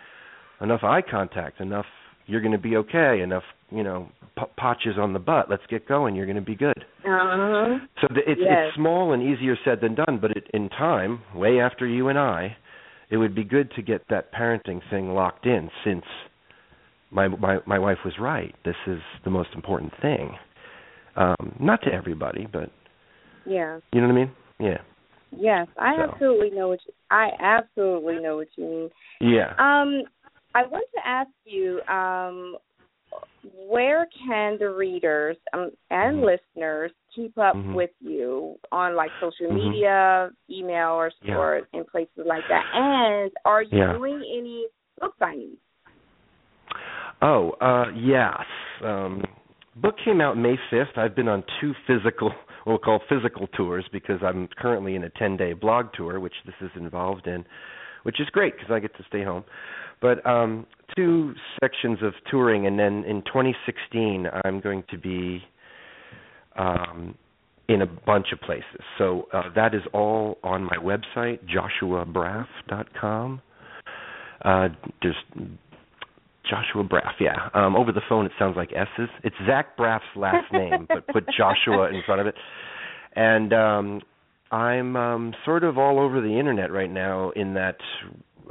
enough 0.62 0.84
eye 0.84 1.02
contact, 1.02 1.60
enough 1.62 1.86
you're 2.28 2.41
going 2.41 2.52
to 2.54 2.58
be 2.58 2.76
okay, 2.78 3.22
enough 3.22 3.44
you 3.72 3.84
know 3.84 4.10
p- 4.38 4.44
potches 4.60 4.98
on 4.98 5.13
the 5.13 5.20
butt. 5.20 5.50
Let's 5.50 5.65
get 5.70 5.88
going. 5.88 6.15
You're 6.15 6.26
going 6.26 6.36
to 6.38 6.41
be 6.41 6.56
good. 6.56 6.86
Uh-huh. 7.06 7.78
So 8.02 8.08
the, 8.10 8.22
it's 8.26 8.41
Yes. 8.41 8.68
it's 8.68 8.76
small 8.76 9.13
and 9.13 9.22
easier 9.22 9.56
said 9.63 9.80
than 9.82 9.96
done, 9.96 10.20
but 10.22 10.32
it, 10.32 10.46
in 10.54 10.70
time, 10.70 11.22
way 11.36 11.60
after 11.60 11.86
you 11.88 12.08
and 12.10 12.18
I, 12.18 12.56
it 13.10 13.18
would 13.18 13.36
be 13.36 13.44
good 13.44 13.72
to 13.76 13.82
get 13.82 14.02
that 14.10 14.34
parenting 14.34 14.82
thing 14.89 15.13
locked 15.13 15.46
in. 15.46 15.70
Since 15.84 16.04
my 17.12 17.28
my 17.28 17.60
my 17.65 17.80
wife 17.80 18.00
was 18.04 18.13
right, 18.20 18.56
this 18.65 18.76
is 18.88 19.00
the 19.24 19.30
most 19.32 19.50
important 19.56 19.94
thing. 20.02 20.36
Um, 21.15 21.56
not 21.60 21.82
to 21.84 21.94
everybody, 21.94 22.46
but 22.52 22.72
Yeah. 23.46 23.80
you 23.94 24.02
know 24.02 24.08
what 24.08 24.13
I 24.13 24.15
mean? 24.18 24.32
Yeah. 24.60 24.78
Yes, 25.38 25.68
I 25.78 25.96
So. 25.96 26.12
absolutely 26.12 26.50
know 26.52 26.70
what 26.70 26.80
you, 26.86 26.94
I 27.12 27.30
absolutely 27.39 28.20
know 28.20 28.38
what 28.38 28.48
you 28.58 28.63
mean. 28.65 28.89
Yeah. 29.22 29.54
Um, 29.60 30.04
I 30.56 30.63
want 30.68 30.88
to 30.96 31.08
ask 31.08 31.30
you, 31.44 31.82
um, 31.89 32.58
where 33.54 34.08
can 34.28 34.58
the 34.58 34.70
readers 34.72 35.38
um, 35.54 35.72
and 35.91 36.18
Mhm. 36.18 36.26
listeners 36.26 36.91
keep 37.13 37.38
up 37.38 37.56
Mhm. 37.56 37.74
with 37.74 37.91
you 38.00 38.58
on 38.72 38.96
like 38.96 39.12
social 39.20 39.48
Mhm. 39.48 39.54
media, 39.54 40.32
email, 40.50 40.91
or 40.94 41.12
Yeah. 41.22 41.38
or 41.38 41.68
in 41.74 41.86
places 41.86 42.26
like 42.26 42.48
that? 42.48 42.65
And 42.74 43.32
are 43.46 43.62
you 43.62 43.78
Yeah. 43.78 43.94
doing 43.94 44.24
any 44.24 44.68
book 45.00 45.13
signings? 45.20 45.58
Oh, 47.22 47.52
uh 47.62 47.91
yes. 47.94 48.46
Um 48.82 49.24
book 49.76 49.98
came 49.98 50.22
out 50.22 50.38
May 50.38 50.58
5th. 50.72 50.98
I've 50.98 51.15
been 51.15 51.28
on 51.28 51.44
two 51.60 51.74
physical, 51.86 52.30
what 52.30 52.65
we'll 52.65 52.78
call 52.80 53.00
physical 53.10 53.48
tours 53.48 53.88
because 53.91 54.22
I'm 54.24 54.48
currently 54.48 54.96
in 54.96 55.04
a 55.04 55.10
10-day 55.12 55.54
blog 55.54 55.94
tour 55.94 56.20
which 56.20 56.36
this 56.46 56.56
is 56.62 56.72
involved 56.76 57.28
in, 57.28 57.46
which 58.06 58.20
is 58.20 58.28
great 58.30 58.54
because 58.56 58.72
I 58.72 58.80
get 58.80 58.96
to 58.98 59.04
stay 59.08 59.24
home. 59.24 59.44
But 60.02 60.26
um 60.26 60.65
two 60.96 61.34
sections 61.60 62.00
of 62.02 62.13
touring 62.30 62.68
and 62.68 62.78
then 62.80 63.04
in 63.06 63.22
2016 63.24 64.28
I'm 64.44 64.60
going 64.60 64.84
to 64.89 64.98
be 64.98 65.44
um 66.58 67.15
in 67.68 67.82
a 67.82 67.86
bunch 67.86 68.28
of 68.32 68.39
places. 68.41 68.82
So 68.98 69.28
uh, 69.34 69.44
that 69.56 69.74
is 69.74 69.82
all 69.91 70.38
on 70.44 70.63
my 70.63 70.78
website, 70.78 71.39
joshuabraff.com. 71.50 73.41
Uh, 74.44 74.68
there's 75.02 75.15
Joshua 76.48 76.84
Braff, 76.84 77.13
yeah. 77.20 77.50
Um, 77.54 77.76
over 77.76 77.91
the 77.91 78.02
phone, 78.08 78.26
it 78.26 78.32
sounds 78.38 78.56
like 78.56 78.72
S's. 78.72 79.10
It's 79.24 79.36
Zach 79.48 79.76
Braff's 79.78 80.04
last 80.15 80.52
name, 80.54 80.86
but 80.88 81.08
put 81.08 81.26
Joshua 81.36 81.89
in 81.89 82.04
front 82.06 82.22
of 82.22 82.28
it. 82.28 82.36
And 83.15 83.54
um, 83.54 84.02
I'm 84.51 84.95
um, 84.95 85.34
sort 85.43 85.63
of 85.63 85.77
all 85.77 85.99
over 85.99 86.21
the 86.21 86.39
internet 86.39 86.71
right 86.71 86.91
now. 86.91 87.31
In 87.31 87.53
that 87.55 87.77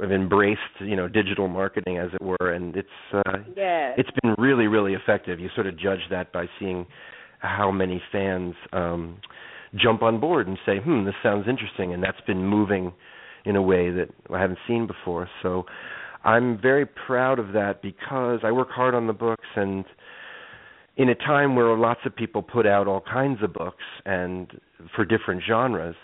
I've 0.01 0.11
embraced, 0.11 0.59
you 0.79 0.95
know, 0.95 1.07
digital 1.07 1.47
marketing, 1.47 1.97
as 1.97 2.09
it 2.13 2.21
were, 2.21 2.51
and 2.51 2.75
it's 2.75 2.89
uh, 3.13 3.37
Yes. 3.55 3.95
it's 3.97 4.09
been 4.21 4.35
really, 4.37 4.67
really 4.67 4.93
effective. 4.93 5.39
You 5.39 5.49
sort 5.55 5.67
of 5.67 5.77
judge 5.77 6.01
that 6.09 6.31
by 6.33 6.45
seeing 6.59 6.85
how 7.39 7.71
many 7.71 8.01
fans 8.11 8.55
um, 8.73 9.17
jump 9.75 10.01
on 10.01 10.19
board 10.19 10.47
and 10.47 10.57
say, 10.65 10.79
"Hmm, 10.79 11.05
this 11.05 11.15
sounds 11.23 11.47
interesting," 11.47 11.93
and 11.93 12.03
that's 12.03 12.21
been 12.27 12.43
moving 12.45 12.93
in 13.45 13.55
a 13.55 13.61
way 13.61 13.91
that 13.91 14.09
I 14.33 14.39
haven't 14.39 14.59
seen 14.67 14.87
before. 14.87 15.29
So 15.43 15.65
I'm 16.23 16.59
very 16.59 16.85
proud 16.85 17.39
of 17.39 17.53
that 17.53 17.81
because 17.81 18.39
I 18.43 18.51
work 18.51 18.69
hard 18.71 18.95
on 18.95 19.07
the 19.07 19.13
books 19.13 19.45
and 19.55 19.85
in 20.97 21.09
a 21.09 21.15
time 21.15 21.55
where 21.55 21.75
lots 21.77 21.99
of 22.05 22.15
people 22.15 22.41
put 22.41 22.65
out 22.65 22.87
all 22.87 23.01
kinds 23.01 23.43
of 23.43 23.53
books 23.53 23.83
and 24.05 24.59
for 24.95 25.05
different 25.05 25.41
genres, 25.47 25.95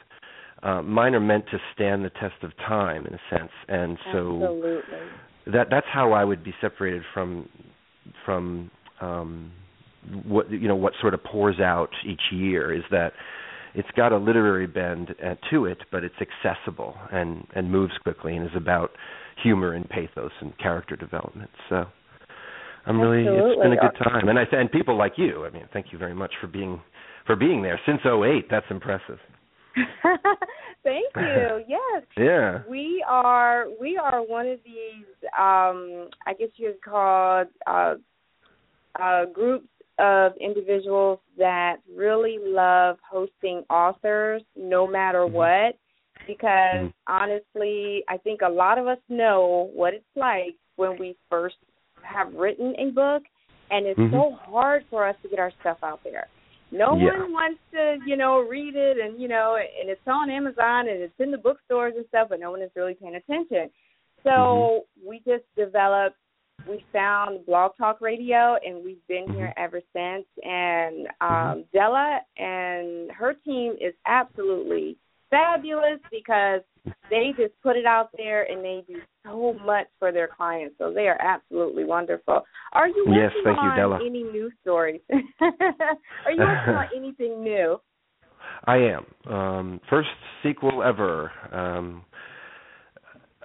uh, 0.63 0.81
mine 0.81 1.15
are 1.15 1.19
meant 1.19 1.45
to 1.51 1.57
stand 1.73 2.05
the 2.05 2.09
test 2.09 2.43
of 2.43 2.55
time 2.57 3.05
in 3.05 3.13
a 3.13 3.19
sense. 3.29 3.51
And 3.67 3.97
so 4.11 4.39
Absolutely. 4.43 5.53
that 5.53 5.67
that's 5.69 5.87
how 5.91 6.11
I 6.13 6.23
would 6.23 6.43
be 6.43 6.53
separated 6.61 7.03
from 7.13 7.49
from 8.25 8.69
um 8.99 9.51
what 10.25 10.51
you 10.51 10.67
know 10.67 10.75
what 10.75 10.93
sort 11.01 11.13
of 11.13 11.23
pours 11.23 11.59
out 11.59 11.89
each 12.05 12.21
year 12.31 12.73
is 12.73 12.83
that 12.91 13.13
it's 13.73 13.89
got 13.95 14.11
a 14.11 14.17
literary 14.17 14.67
bend 14.67 15.15
uh, 15.23 15.35
to 15.49 15.65
it, 15.65 15.77
but 15.91 16.03
it's 16.03 16.15
accessible 16.21 16.95
and 17.11 17.47
and 17.55 17.71
moves 17.71 17.93
quickly 18.03 18.35
and 18.35 18.45
is 18.45 18.55
about 18.55 18.91
humor 19.41 19.73
and 19.73 19.89
pathos 19.89 20.31
and 20.41 20.57
character 20.59 20.95
development. 20.95 21.49
So 21.69 21.85
I'm 22.85 22.99
really 22.99 23.25
it's 23.25 23.61
been 23.61 23.73
a 23.73 23.77
good 23.77 23.97
time, 24.03 24.29
and 24.29 24.37
I 24.37 24.43
and 24.51 24.71
people 24.71 24.97
like 24.97 25.13
you. 25.17 25.45
I 25.45 25.49
mean, 25.49 25.67
thank 25.73 25.87
you 25.91 25.97
very 25.97 26.13
much 26.13 26.31
for 26.39 26.47
being 26.47 26.81
for 27.31 27.37
being 27.37 27.61
there 27.61 27.79
since 27.85 28.01
'08. 28.03 28.49
That's 28.49 28.65
impressive. 28.69 29.17
Thank 30.83 31.05
you. 31.15 31.61
Yes. 31.67 32.03
Yeah. 32.17 32.63
We 32.69 33.03
are 33.07 33.67
we 33.79 33.97
are 33.97 34.21
one 34.21 34.47
of 34.47 34.59
these 34.65 35.05
um 35.39 36.09
I 36.27 36.33
guess 36.37 36.49
you'd 36.57 36.81
call 36.83 37.45
uh 37.67 37.95
uh 39.01 39.25
groups 39.27 39.69
of 39.99 40.33
individuals 40.41 41.19
that 41.37 41.77
really 41.95 42.37
love 42.41 42.97
hosting 43.09 43.63
authors 43.69 44.41
no 44.57 44.85
matter 44.85 45.19
Mhm. 45.19 45.31
what 45.31 45.77
because 46.27 46.87
Mhm. 46.87 46.93
honestly 47.07 48.03
I 48.09 48.17
think 48.17 48.41
a 48.41 48.49
lot 48.49 48.77
of 48.77 48.87
us 48.87 48.99
know 49.07 49.69
what 49.73 49.93
it's 49.93 50.15
like 50.17 50.55
when 50.75 50.97
we 50.97 51.15
first 51.29 51.55
have 52.01 52.33
written 52.33 52.75
a 52.77 52.89
book 52.91 53.23
and 53.69 53.85
it's 53.85 53.99
Mhm. 53.99 54.11
so 54.11 54.31
hard 54.31 54.83
for 54.89 55.05
us 55.05 55.15
to 55.21 55.29
get 55.29 55.39
our 55.39 55.51
stuff 55.61 55.77
out 55.83 56.03
there. 56.03 56.27
No 56.71 56.95
Yeah. 56.95 57.17
one 57.19 57.33
wants 57.33 57.59
to, 57.73 57.99
you 58.07 58.15
know, 58.15 58.39
read 58.39 58.75
it 58.75 58.97
and 58.97 59.19
you 59.21 59.27
know, 59.27 59.57
and 59.57 59.89
it's 59.89 60.07
on 60.07 60.29
Amazon 60.29 60.87
and 60.87 61.01
it's 61.01 61.19
in 61.19 61.31
the 61.31 61.37
bookstores 61.37 61.93
and 61.97 62.05
stuff, 62.07 62.29
but 62.29 62.39
no 62.39 62.51
one 62.51 62.61
is 62.61 62.71
really 62.75 62.93
paying 62.93 63.15
attention. 63.15 63.69
So 64.23 64.29
Mm-hmm. 64.37 65.07
we 65.09 65.19
just 65.19 65.43
developed 65.57 66.17
we 66.67 66.85
found 66.93 67.45
Blog 67.45 67.71
Talk 67.77 68.01
Radio 68.01 68.55
and 68.65 68.83
we've 68.83 69.05
been 69.07 69.27
here 69.33 69.51
ever 69.57 69.81
since 69.93 70.25
and 70.43 71.07
Mm-hmm. 71.29 71.59
um 71.59 71.65
Della 71.73 72.21
and 72.37 73.11
her 73.11 73.33
team 73.33 73.73
is 73.81 73.93
absolutely 74.05 74.95
fabulous 75.31 75.99
because 76.11 76.61
they 77.09 77.33
just 77.35 77.53
put 77.63 77.75
it 77.75 77.85
out 77.85 78.09
there 78.15 78.43
and 78.43 78.63
they 78.63 78.83
do 78.87 78.99
so 79.25 79.53
much 79.65 79.87
for 79.97 80.11
their 80.11 80.27
clients. 80.27 80.75
So 80.77 80.93
they 80.93 81.07
are 81.07 81.19
absolutely 81.19 81.83
wonderful. 81.83 82.43
Are 82.73 82.87
you 82.87 83.05
working 83.07 83.21
Yes, 83.21 83.31
thank 83.43 83.57
you, 83.57 83.69
on 83.69 83.77
Della. 83.77 83.99
any 84.05 84.23
news 84.23 84.53
stories? 84.61 85.01
are 85.41 86.31
you 86.31 86.39
working 86.39 86.73
on 86.75 86.85
anything 86.95 87.43
new? 87.43 87.81
I 88.65 88.77
am. 88.77 89.33
Um, 89.33 89.81
first 89.89 90.09
sequel 90.43 90.83
ever. 90.83 91.31
Um, 91.51 92.05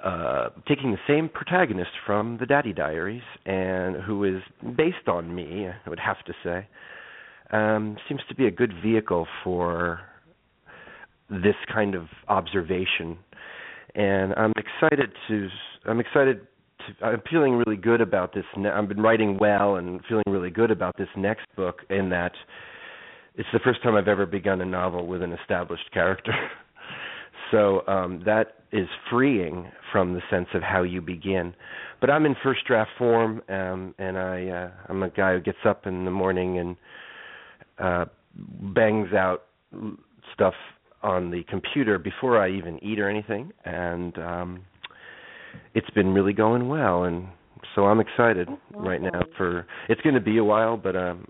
uh, 0.04 0.50
taking 0.68 0.92
the 0.92 0.98
same 1.08 1.28
protagonist 1.28 1.90
from 2.04 2.36
the 2.38 2.46
Daddy 2.46 2.72
Diaries, 2.72 3.22
and 3.46 3.96
who 3.96 4.24
is 4.24 4.42
based 4.76 5.08
on 5.08 5.34
me, 5.34 5.66
I 5.68 5.90
would 5.90 5.98
have 5.98 6.22
to 6.26 6.32
say, 6.44 6.68
um, 7.50 7.96
seems 8.08 8.20
to 8.28 8.34
be 8.34 8.46
a 8.46 8.50
good 8.50 8.72
vehicle 8.82 9.26
for 9.42 10.00
this 11.30 11.56
kind 11.72 11.94
of 11.94 12.06
observation. 12.28 13.18
And 13.94 14.34
I'm 14.36 14.52
excited 14.56 15.10
to. 15.28 15.48
I'm 15.86 16.00
excited. 16.00 16.40
To, 16.86 17.06
I'm 17.06 17.22
feeling 17.30 17.54
really 17.54 17.76
good 17.76 18.00
about 18.00 18.34
this. 18.34 18.44
Ne- 18.56 18.70
I've 18.70 18.88
been 18.88 19.00
writing 19.00 19.38
well 19.38 19.76
and 19.76 20.00
feeling 20.08 20.24
really 20.28 20.50
good 20.50 20.70
about 20.70 20.96
this 20.98 21.08
next 21.16 21.46
book. 21.56 21.80
In 21.88 22.10
that, 22.10 22.32
it's 23.34 23.48
the 23.52 23.60
first 23.60 23.82
time 23.82 23.94
I've 23.94 24.08
ever 24.08 24.26
begun 24.26 24.60
a 24.60 24.66
novel 24.66 25.06
with 25.06 25.22
an 25.22 25.32
established 25.32 25.90
character. 25.92 26.32
so 27.50 27.86
um, 27.86 28.22
that 28.26 28.56
is 28.72 28.88
freeing 29.10 29.70
from 29.92 30.12
the 30.12 30.20
sense 30.30 30.48
of 30.54 30.62
how 30.62 30.82
you 30.82 31.00
begin. 31.00 31.54
But 32.00 32.10
I'm 32.10 32.26
in 32.26 32.36
first 32.42 32.66
draft 32.66 32.90
form, 32.98 33.42
um, 33.48 33.94
and 33.98 34.18
I 34.18 34.48
uh, 34.48 34.70
I'm 34.88 35.02
a 35.02 35.10
guy 35.10 35.32
who 35.32 35.40
gets 35.40 35.58
up 35.64 35.86
in 35.86 36.04
the 36.04 36.10
morning 36.10 36.58
and 36.58 36.76
uh, 37.78 38.04
bangs 38.74 39.12
out 39.14 39.44
stuff 40.34 40.54
on 41.06 41.30
the 41.30 41.44
computer 41.44 41.98
before 41.98 42.40
I 42.40 42.50
even 42.50 42.82
eat 42.82 42.98
or 42.98 43.08
anything, 43.08 43.52
and 43.64 44.18
um, 44.18 44.64
it's 45.74 45.90
been 45.90 46.12
really 46.12 46.32
going 46.32 46.68
well. 46.68 47.04
And 47.04 47.28
so 47.74 47.84
I'm 47.84 48.00
excited 48.00 48.48
right 48.74 49.00
now 49.00 49.22
for. 49.36 49.66
It's 49.88 50.00
going 50.00 50.14
to 50.14 50.20
be 50.20 50.38
a 50.38 50.44
while, 50.44 50.76
but 50.76 50.96
um, 50.96 51.26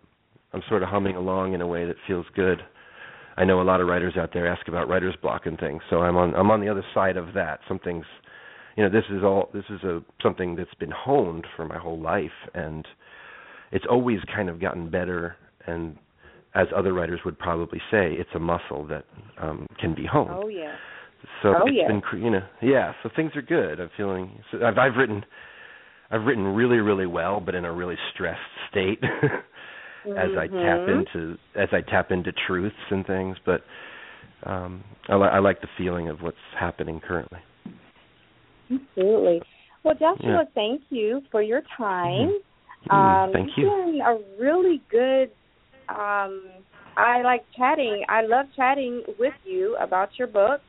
I'm 0.53 0.63
sort 0.69 0.83
of 0.83 0.89
humming 0.89 1.17
along 1.17 1.53
in 1.53 1.61
a 1.61 1.67
way 1.67 1.85
that 1.85 1.97
feels 2.07 2.27
good. 2.35 2.63
I 3.37 3.45
know 3.45 3.61
a 3.61 3.65
lot 3.65 3.83
of 3.83 3.87
writers 3.87 4.15
out 4.19 4.31
there 4.33 4.51
ask 4.51 4.67
about 4.67 4.89
writer's 4.89 5.17
block 5.21 5.43
and 5.45 5.59
things, 5.59 5.83
so 5.91 5.99
I'm 5.99 6.17
on 6.17 6.35
I'm 6.35 6.51
on 6.51 6.61
the 6.61 6.71
other 6.71 6.85
side 6.95 7.19
of 7.19 7.35
that. 7.35 7.61
Something's, 7.69 8.07
you 8.77 8.83
know, 8.83 8.91
this 8.91 9.05
is 9.11 9.23
all 9.23 9.51
this 9.53 9.65
is 9.69 9.83
a 9.83 10.03
something 10.23 10.57
that's 10.57 10.75
been 10.81 10.93
honed 10.93 11.47
for 11.55 11.67
my 11.67 11.77
whole 11.79 12.01
life, 12.01 12.31
and 12.55 12.87
it's 13.73 13.85
always 13.91 14.21
kind 14.35 14.49
of 14.49 14.59
gotten 14.59 14.91
better 14.91 15.37
and 15.67 15.99
as 16.57 16.67
other 16.75 16.95
writers 16.95 17.21
would 17.25 17.39
probably 17.39 17.79
say, 17.91 18.13
it's 18.15 18.31
a 18.35 18.39
muscle 18.39 18.87
that 18.87 19.05
um, 19.41 19.67
can 19.79 19.95
be 19.95 20.07
honed. 20.07 20.31
Oh 20.33 20.49
yeah. 20.49 20.75
So 21.43 21.55
oh, 21.57 21.67
it's 21.67 21.77
yeah. 21.77 21.89
been, 21.89 22.03
you 22.23 22.31
know, 22.31 22.43
yeah. 22.63 22.93
So 23.03 23.11
things 23.15 23.33
are 23.37 23.43
good. 23.43 23.81
I'm 23.81 23.91
feeling. 23.97 24.39
So 24.51 24.65
I've, 24.65 24.79
I've 24.79 24.97
written, 24.97 25.25
I've 26.11 26.23
written 26.25 26.45
really, 26.45 26.79
really 26.79 27.07
well, 27.07 27.41
but 27.41 27.55
in 27.55 27.65
a 27.65 27.73
really 27.73 27.97
stressed 28.15 28.41
state 28.71 28.99
as 30.17 30.31
I 30.39 30.47
tap 30.47 30.81
Mhm. 30.87 30.89
into 30.89 31.39
as 31.57 31.69
I 31.73 31.81
tap 31.83 32.11
into 32.11 32.33
truths 32.47 32.77
and 32.91 33.07
things. 33.07 33.37
But 33.45 33.63
um, 34.45 34.83
I, 35.09 35.17
li- 35.17 35.29
I 35.33 35.39
like 35.41 35.61
the 35.61 35.69
feeling 35.77 36.09
of 36.09 36.23
what's 36.23 36.37
happening 36.59 37.01
currently. 37.07 37.41
Absolutely. 38.71 39.43
Well, 39.83 39.95
Joshua, 39.95 40.19
Yeah. 40.23 40.45
thank 40.55 40.83
you 40.91 41.23
for 41.31 41.43
your 41.43 41.63
time. 41.77 42.39
Mm, 42.91 43.25
Um, 43.27 43.33
thank 43.33 43.49
you've 43.57 43.57
you. 43.57 43.65
been 43.65 44.01
a 44.05 44.43
really 44.43 44.83
good. 44.91 45.31
Um, 45.89 46.43
I 46.97 47.23
like 47.23 47.45
chatting. 47.57 48.05
I 48.09 48.23
love 48.23 48.47
chatting 48.57 49.03
with 49.19 49.35
you 49.45 49.77
about 49.81 50.11
your 50.19 50.29
book 50.29 50.61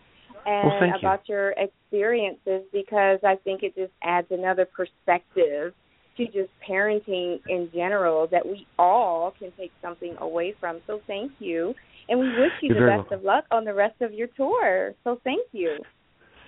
and 0.46 0.68
Well, 0.70 0.78
thank 0.80 0.94
you. 0.94 1.08
about 1.08 1.30
your 1.30 1.52
experiences 1.52 2.64
because 2.72 3.20
I 3.24 3.36
think 3.44 3.64
it 3.64 3.76
just 3.76 3.94
adds 4.04 4.28
another 4.32 4.66
perspective 4.66 5.74
to 6.18 6.26
just 6.26 6.50
parenting 6.68 7.40
in 7.48 7.70
general 7.74 8.28
that 8.32 8.46
we 8.46 8.66
all 8.80 9.34
can 9.38 9.52
take 9.58 9.72
something 9.82 10.16
away 10.20 10.56
from. 10.60 10.82
So 10.88 11.00
thank 11.08 11.32
you. 11.40 11.74
And 12.10 12.20
we 12.20 12.28
wish 12.30 12.52
you 12.62 12.74
You're 12.74 12.86
the 12.86 12.98
best 13.04 13.12
welcome. 13.12 13.20
of 13.20 13.24
luck 13.26 13.46
on 13.52 13.66
the 13.66 13.74
rest 13.74 14.02
of 14.02 14.14
your 14.14 14.28
tour. 14.36 14.94
So 15.04 15.20
thank 15.24 15.48
you. 15.52 15.78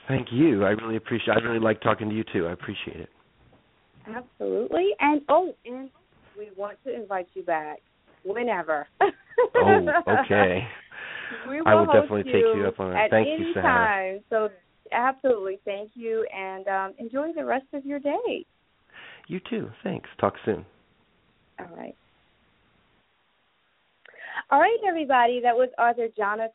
Thank 0.07 0.29
you. 0.31 0.65
I 0.65 0.69
really 0.69 0.95
appreciate. 0.95 1.37
I 1.37 1.39
really 1.39 1.59
like 1.59 1.81
talking 1.81 2.09
to 2.09 2.15
you 2.15 2.23
too. 2.33 2.47
I 2.47 2.51
appreciate 2.53 2.99
it. 2.99 3.09
Absolutely. 4.07 4.89
And 4.99 5.21
oh, 5.29 5.53
and 5.65 5.89
we 6.37 6.49
want 6.57 6.77
to 6.85 6.95
invite 6.95 7.27
you 7.35 7.43
back 7.43 7.79
whenever. 8.23 8.87
Oh, 9.55 9.87
okay. 10.07 10.67
We 11.47 11.61
will 11.61 11.67
I 11.67 11.75
will 11.75 11.85
definitely 11.85 12.23
take 12.23 12.43
you 12.55 12.65
up 12.67 12.79
on 12.79 12.91
that. 12.91 13.05
At 13.05 13.09
Thank 13.11 13.27
any 13.27 13.49
you, 13.49 13.53
Sahara. 13.53 14.13
time. 14.15 14.23
So 14.31 14.49
absolutely, 14.91 15.59
thank 15.63 15.91
you, 15.93 16.25
and 16.35 16.67
um, 16.67 16.93
enjoy 16.97 17.33
the 17.35 17.45
rest 17.45 17.67
of 17.73 17.85
your 17.85 17.99
day. 17.99 18.45
You 19.27 19.39
too. 19.47 19.69
Thanks. 19.83 20.09
Talk 20.19 20.33
soon. 20.43 20.65
All 21.59 21.75
right. 21.77 21.95
All 24.49 24.59
right, 24.59 24.77
everybody. 24.87 25.39
That 25.41 25.55
was 25.55 25.69
author 25.77 26.07
Jonathan. 26.17 26.51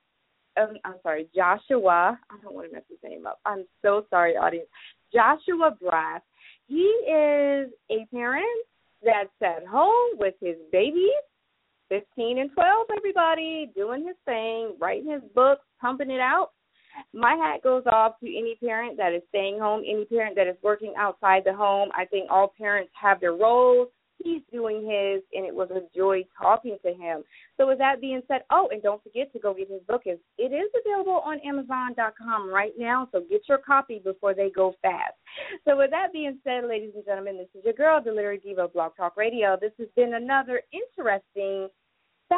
Um, 0.57 0.77
I'm 0.85 0.94
sorry, 1.03 1.29
Joshua. 1.35 2.18
I 2.31 2.37
don't 2.42 2.55
want 2.55 2.68
to 2.68 2.74
mess 2.74 2.85
his 2.88 2.98
name 3.09 3.27
up. 3.27 3.38
I'm 3.46 3.64
so 3.83 4.07
sorry, 4.11 4.37
audience. 4.37 4.68
Joshua 5.12 5.77
Braff. 5.83 6.20
He 6.66 6.83
is 6.83 7.70
a 7.90 8.07
parent 8.12 8.44
that's 9.05 9.29
at 9.42 9.66
home 9.66 10.18
with 10.18 10.35
his 10.40 10.57
babies, 10.72 11.11
15 11.94 12.38
and 12.38 12.50
12, 12.52 12.87
everybody, 12.96 13.70
doing 13.76 14.04
his 14.04 14.16
thing, 14.24 14.74
writing 14.80 15.12
his 15.12 15.22
books, 15.33 15.62
pumping 15.80 16.11
it 16.11 16.20
out. 16.20 16.50
My 17.12 17.35
hat 17.35 17.62
goes 17.62 17.85
off 17.87 18.18
to 18.20 18.26
any 18.26 18.57
parent 18.57 18.96
that 18.96 19.12
is 19.12 19.22
staying 19.28 19.61
home, 19.61 19.83
any 19.88 20.04
parent 20.04 20.35
that 20.37 20.48
is 20.48 20.57
working 20.62 20.94
outside 20.98 21.42
the 21.44 21.54
home. 21.54 21.90
I 21.94 22.04
think 22.04 22.30
all 22.30 22.52
parents 22.59 22.90
have 23.00 23.20
their 23.20 23.35
roles. 23.35 23.88
He's 24.22 24.42
doing 24.52 24.76
his, 24.76 25.22
and 25.35 25.44
it 25.44 25.54
was 25.54 25.70
a 25.70 25.83
joy 25.94 26.24
talking 26.40 26.78
to 26.85 26.94
him. 26.94 27.24
So, 27.57 27.66
with 27.66 27.78
that 27.78 28.00
being 28.00 28.22
said, 28.26 28.42
oh, 28.50 28.68
and 28.72 28.83
don't 28.83 29.02
forget 29.02 29.33
to 29.33 29.38
go 29.38 29.52
get 29.52 29.68
his 29.68 29.83
book. 29.87 30.02
It 30.07 30.20
is 30.38 30.70
available 30.80 31.20
on 31.24 31.40
Amazon.com 31.40 32.48
right 32.48 32.72
now, 32.78 33.09
so 33.12 33.22
get 33.28 33.42
your 33.48 33.59
copy 33.59 34.00
before 34.02 34.33
they 34.33 34.50
go 34.50 34.74
fast. 34.83 35.14
So, 35.66 35.76
with 35.76 35.90
that 35.90 36.12
being 36.12 36.38
said, 36.42 36.64
ladies 36.66 36.92
and 36.94 37.04
gentlemen, 37.04 37.37
this 37.37 37.48
is 37.54 37.64
your 37.64 37.74
girl, 37.74 38.00
the 38.02 38.12
Literary 38.12 38.38
Diva 38.38 38.68
Blog 38.68 38.96
Talk 38.96 39.16
Radio. 39.16 39.59
This 39.61 39.72
has 39.78 39.88
been 39.94 40.14
another 40.14 40.62
interesting, 40.72 41.68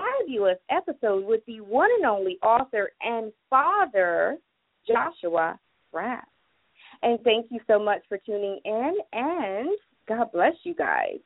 fabulous 0.00 0.59
episode 0.70 1.24
with 1.24 1.40
the 1.46 1.61
one 1.61 1.90
and 1.96 2.06
only 2.06 2.38
author 2.42 2.90
and 3.02 3.32
father, 3.48 4.38
Joshua 4.87 5.59
Braff. 5.94 6.22
And 7.02 7.18
thank 7.24 7.46
you 7.50 7.61
so 7.66 7.78
much 7.78 8.02
for 8.09 8.18
tuning 8.18 8.61
in, 8.64 8.94
and 9.12 9.68
God 10.09 10.32
bless 10.32 10.54
you 10.64 10.74
guys. 10.74 11.18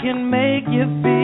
Can 0.00 0.30
make 0.30 0.64
you 0.68 0.84
feel 1.02 1.17